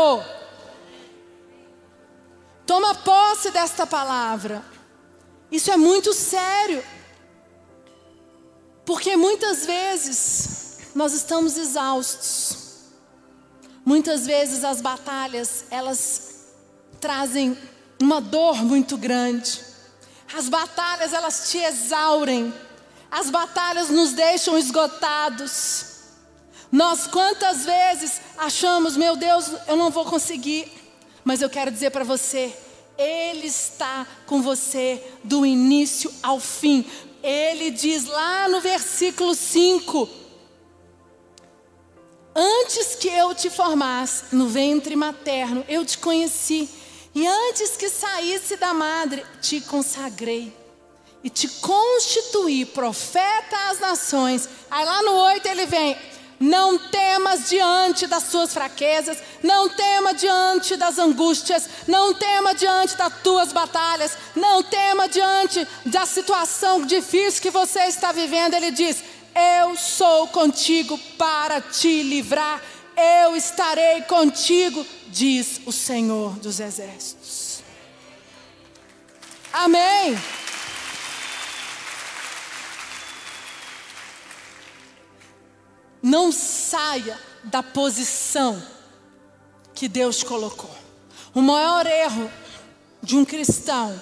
Toma 2.67 2.95
posse 2.97 3.51
desta 3.51 3.87
palavra, 3.87 4.63
isso 5.51 5.71
é 5.71 5.77
muito 5.77 6.13
sério. 6.13 6.83
Porque 8.89 9.19
muitas 9.19 9.67
vezes 9.67 10.79
nós 10.95 11.13
estamos 11.13 11.59
exaustos. 11.59 12.57
Muitas 13.85 14.25
vezes 14.25 14.65
as 14.65 14.81
batalhas, 14.81 15.67
elas 15.71 16.47
trazem 16.99 17.55
uma 18.01 18.19
dor 18.19 18.65
muito 18.65 18.97
grande. 18.97 19.61
As 20.35 20.49
batalhas, 20.49 21.13
elas 21.13 21.51
te 21.51 21.59
exaurem. 21.59 22.51
As 23.11 23.29
batalhas 23.29 23.91
nos 23.91 24.13
deixam 24.15 24.57
esgotados. 24.57 25.85
Nós 26.73 27.07
quantas 27.07 27.67
vezes 27.67 28.23
achamos, 28.39 28.97
meu 28.97 29.17
Deus, 29.17 29.51
eu 29.67 29.77
não 29.77 29.91
vou 29.91 30.07
conseguir. 30.07 30.67
Mas 31.23 31.43
eu 31.43 31.51
quero 31.51 31.71
dizer 31.71 31.91
para 31.91 32.05
você, 32.05 32.57
Ele 32.97 33.49
está 33.49 34.07
com 34.25 34.41
você 34.41 35.05
do 35.23 35.45
início 35.45 36.11
ao 36.23 36.41
fim 36.41 36.87
ele 37.23 37.71
diz 37.71 38.07
lá 38.07 38.49
no 38.49 38.61
versículo 38.61 39.35
5: 39.35 40.09
Antes 42.35 42.95
que 42.95 43.09
eu 43.09 43.35
te 43.35 43.51
formasse 43.51 44.35
no 44.35 44.49
ventre 44.49 44.95
materno, 44.95 45.65
eu 45.69 45.85
te 45.85 45.99
conheci, 45.99 46.69
e 47.15 47.27
antes 47.27 47.77
que 47.77 47.89
saísse 47.89 48.57
da 48.57 48.73
madre, 48.73 49.25
te 49.41 49.61
consagrei 49.61 50.53
e 51.23 51.29
te 51.29 51.49
constituí 51.49 52.65
profeta 52.65 53.71
às 53.71 53.81
nações. 53.81 54.49
Aí 54.71 54.85
lá 54.85 55.03
no 55.03 55.13
8 55.13 55.47
ele 55.47 55.67
vem: 55.67 55.97
não 56.41 56.79
temas 56.79 57.49
diante 57.49 58.07
das 58.07 58.25
suas 58.25 58.53
fraquezas, 58.53 59.19
não 59.43 59.69
tema 59.69 60.15
diante 60.15 60.77
das 60.77 60.99
angústias, 60.99 61.69
não 61.87 62.15
tema 62.15 62.55
diante 62.55 62.97
das 62.97 63.13
tuas 63.23 63.53
batalhas, 63.53 64.17
não 64.37 64.63
tema 64.63 65.09
diante 65.09 65.67
da 65.85 66.07
situação 66.07 66.87
difícil 66.87 67.43
que 67.43 67.51
você 67.51 67.85
está 67.85 68.13
vivendo. 68.13 68.55
Ele 68.55 68.71
diz: 68.71 69.03
Eu 69.35 69.77
sou 69.77 70.29
contigo 70.29 70.99
para 71.17 71.61
te 71.61 72.03
livrar, 72.03 72.63
eu 73.23 73.37
estarei 73.37 74.03
contigo, 74.03 74.87
diz 75.09 75.61
o 75.67 75.73
Senhor 75.73 76.39
dos 76.39 76.61
Exércitos. 76.61 77.63
Amém. 79.53 80.17
Não 86.09 86.33
saia 86.33 87.21
da 87.45 87.63
posição 87.63 88.63
que 89.75 89.87
Deus 89.87 90.23
colocou. 90.23 90.71
O 91.35 91.43
maior 91.43 91.85
erro 91.87 92.31
de 93.03 93.15
um 93.15 93.27
cristão 93.27 94.01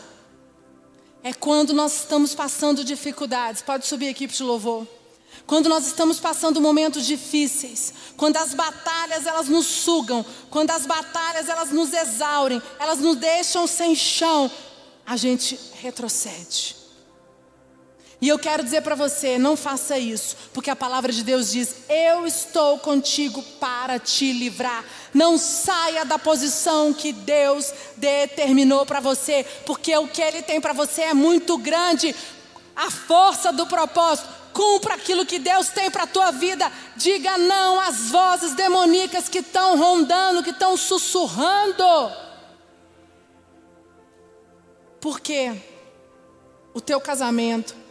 é 1.21 1.33
quando 1.33 1.73
nós 1.73 1.97
estamos 1.97 2.33
passando 2.33 2.85
dificuldades. 2.85 3.61
Pode 3.61 3.89
subir 3.89 4.15
para 4.15 4.45
o 4.45 4.47
louvor. 4.47 4.87
Quando 5.49 5.69
nós 5.69 5.85
estamos 5.85 6.21
passando 6.21 6.61
momentos 6.61 7.05
difíceis, 7.05 7.93
quando 8.17 8.37
as 8.37 8.55
batalhas 8.55 9.27
elas 9.27 9.49
nos 9.49 9.67
sugam, 9.67 10.25
quando 10.49 10.71
as 10.71 10.87
batalhas 10.87 11.49
elas 11.49 11.73
nos 11.73 11.93
exaurem, 11.93 12.63
elas 12.79 13.01
nos 13.01 13.17
deixam 13.17 13.67
sem 13.67 13.97
chão, 13.97 14.49
a 15.05 15.17
gente 15.17 15.59
retrocede. 15.81 16.86
E 18.21 18.29
eu 18.29 18.39
quero 18.39 18.65
dizer 18.65 18.81
para 18.81 18.95
você, 18.95 19.37
não 19.37 19.57
faça 19.57 19.99
isso, 19.99 20.37
porque 20.55 20.71
a 20.71 20.77
palavra 20.77 21.13
de 21.13 21.23
Deus 21.23 21.53
diz: 21.53 21.77
Eu 21.89 22.27
estou 22.27 22.79
contigo 22.79 23.43
para 23.61 23.99
te 23.99 24.33
livrar. 24.33 24.85
Não 25.13 25.37
saia 25.37 26.05
da 26.05 26.19
posição 26.19 26.95
que 26.95 27.13
Deus 27.13 27.73
determinou 27.97 28.87
para 28.87 29.01
você, 29.01 29.45
porque 29.67 29.95
o 29.97 30.09
que 30.09 30.23
Ele 30.23 30.43
tem 30.43 30.61
para 30.61 30.73
você 30.73 31.03
é 31.03 31.15
muito 31.15 31.59
grande. 31.59 32.15
A 32.75 32.91
força 32.91 33.53
do 33.53 33.67
propósito, 33.67 34.29
cumpra 34.53 34.95
aquilo 34.95 35.27
que 35.27 35.39
Deus 35.39 35.69
tem 35.69 35.91
para 35.91 36.05
a 36.05 36.07
tua 36.07 36.31
vida. 36.31 36.73
Diga 36.97 37.37
não 37.37 37.79
às 37.79 38.09
vozes 38.09 38.55
demoníacas 38.55 39.29
que 39.29 39.41
estão 39.41 39.79
rondando, 39.79 40.43
que 40.43 40.51
estão 40.51 40.75
sussurrando. 40.75 41.85
Porque 44.99 45.53
o 46.73 46.81
teu 46.81 46.99
casamento 46.99 47.86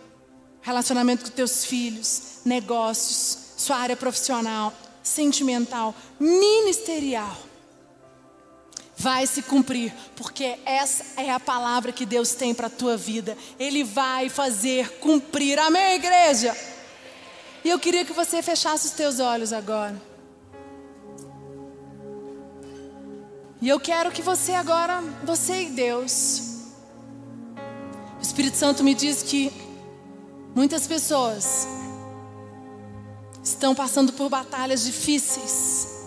relacionamento 0.66 1.26
com 1.26 1.30
teus 1.30 1.64
filhos, 1.64 2.40
negócios, 2.44 3.38
sua 3.56 3.78
área 3.78 3.96
profissional, 3.96 4.74
sentimental, 5.04 5.94
ministerial. 6.20 7.38
Vai 8.98 9.28
se 9.28 9.44
cumprir, 9.44 9.94
porque 10.16 10.58
essa 10.66 11.22
é 11.22 11.30
a 11.30 11.40
palavra 11.40 11.92
que 11.92 12.04
Deus 12.04 12.34
tem 12.34 12.52
para 12.52 12.66
a 12.66 12.70
tua 12.70 12.98
vida. 12.98 13.38
Ele 13.60 13.84
vai 13.84 14.28
fazer 14.28 14.90
cumprir. 15.00 15.60
Amém, 15.60 15.98
igreja? 15.98 16.58
E 17.64 17.70
eu 17.70 17.78
queria 17.78 18.04
que 18.04 18.14
você 18.14 18.42
fechasse 18.42 18.88
os 18.88 18.94
teus 18.94 19.20
olhos 19.20 19.54
agora. 19.54 20.02
E 23.62 23.70
eu 23.70 23.80
quero 23.80 24.12
que 24.12 24.24
você 24.24 24.54
agora, 24.54 25.04
você 25.24 25.64
e 25.64 25.70
Deus. 25.70 26.42
O 28.18 28.22
Espírito 28.22 28.58
Santo 28.58 28.84
me 28.84 28.96
diz 28.96 29.22
que 29.22 29.65
Muitas 30.56 30.88
pessoas 30.88 31.68
estão 33.44 33.76
passando 33.76 34.14
por 34.14 34.30
batalhas 34.30 34.86
difíceis. 34.86 36.06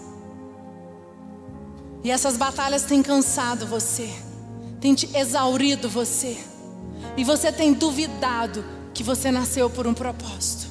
E 2.03 2.11
essas 2.11 2.39
batalhas 2.39 2.85
têm 2.85 3.03
cansado 3.03 3.67
você, 3.67 4.09
têm 4.81 4.95
te 4.95 5.15
exaurido 5.15 5.87
você. 5.87 6.39
E 7.15 7.25
você 7.25 7.53
tem 7.53 7.75
duvidado 7.75 8.65
que 8.95 9.03
você 9.03 9.31
nasceu 9.31 9.69
por 9.69 9.87
um 9.87 9.93
propósito. 9.93 10.67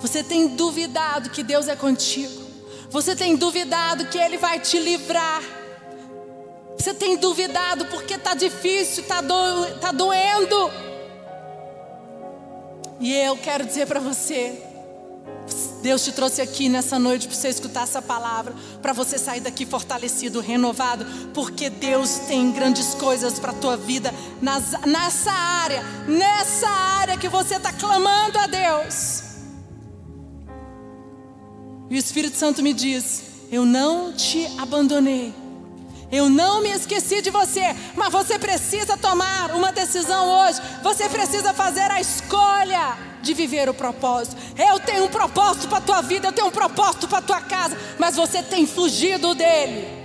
Você 0.00 0.22
tem 0.22 0.54
duvidado 0.54 1.30
que 1.30 1.42
Deus 1.42 1.66
é 1.66 1.74
contigo. 1.74 2.40
Você 2.90 3.16
tem 3.16 3.34
duvidado 3.34 4.06
que 4.06 4.18
Ele 4.18 4.38
vai 4.38 4.60
te 4.60 4.78
livrar. 4.78 5.42
Você 6.78 6.94
tem 6.94 7.16
duvidado 7.16 7.86
porque 7.86 8.14
está 8.14 8.34
difícil, 8.34 9.02
está 9.02 9.20
do, 9.20 9.34
tá 9.80 9.90
doendo. 9.90 10.89
E 13.00 13.14
eu 13.14 13.36
quero 13.36 13.64
dizer 13.64 13.86
para 13.86 13.98
você, 13.98 14.62
Deus 15.82 16.04
te 16.04 16.12
trouxe 16.12 16.42
aqui 16.42 16.68
nessa 16.68 16.98
noite 16.98 17.26
para 17.26 17.34
você 17.34 17.48
escutar 17.48 17.84
essa 17.84 18.02
palavra, 18.02 18.54
para 18.82 18.92
você 18.92 19.16
sair 19.16 19.40
daqui 19.40 19.64
fortalecido, 19.64 20.40
renovado, 20.40 21.06
porque 21.32 21.70
Deus 21.70 22.18
tem 22.28 22.52
grandes 22.52 22.94
coisas 22.94 23.38
para 23.38 23.52
a 23.52 23.54
tua 23.54 23.76
vida 23.76 24.12
nas, 24.42 24.72
nessa 24.86 25.32
área, 25.32 25.82
nessa 26.06 26.68
área 26.68 27.16
que 27.16 27.28
você 27.28 27.56
está 27.56 27.72
clamando 27.72 28.38
a 28.38 28.46
Deus. 28.46 29.22
E 31.88 31.94
o 31.94 31.98
Espírito 31.98 32.36
Santo 32.36 32.62
me 32.62 32.74
diz: 32.74 33.22
Eu 33.50 33.64
não 33.64 34.12
te 34.12 34.46
abandonei, 34.58 35.34
Eu 36.10 36.28
não 36.28 36.60
me 36.60 36.70
esqueci 36.70 37.22
de 37.22 37.30
você, 37.30 37.74
mas 37.94 38.12
você 38.12 38.38
precisa 38.38 38.96
tomar 38.96 39.54
uma 39.54 39.72
decisão 39.72 40.28
hoje. 40.40 40.60
Você 40.82 41.08
precisa 41.08 41.54
fazer 41.54 41.90
a 41.90 42.00
escolha 42.00 42.98
de 43.22 43.34
viver 43.34 43.68
o 43.68 43.74
propósito. 43.74 44.36
Eu 44.56 44.80
tenho 44.80 45.04
um 45.04 45.08
propósito 45.08 45.68
para 45.68 45.78
a 45.78 45.82
tua 45.82 46.00
vida, 46.00 46.28
eu 46.28 46.32
tenho 46.32 46.48
um 46.48 46.52
propósito 46.52 47.06
para 47.06 47.18
a 47.18 47.22
tua 47.22 47.40
casa, 47.40 47.76
mas 47.98 48.16
você 48.16 48.42
tem 48.42 48.66
fugido 48.66 49.34
dele. 49.34 49.99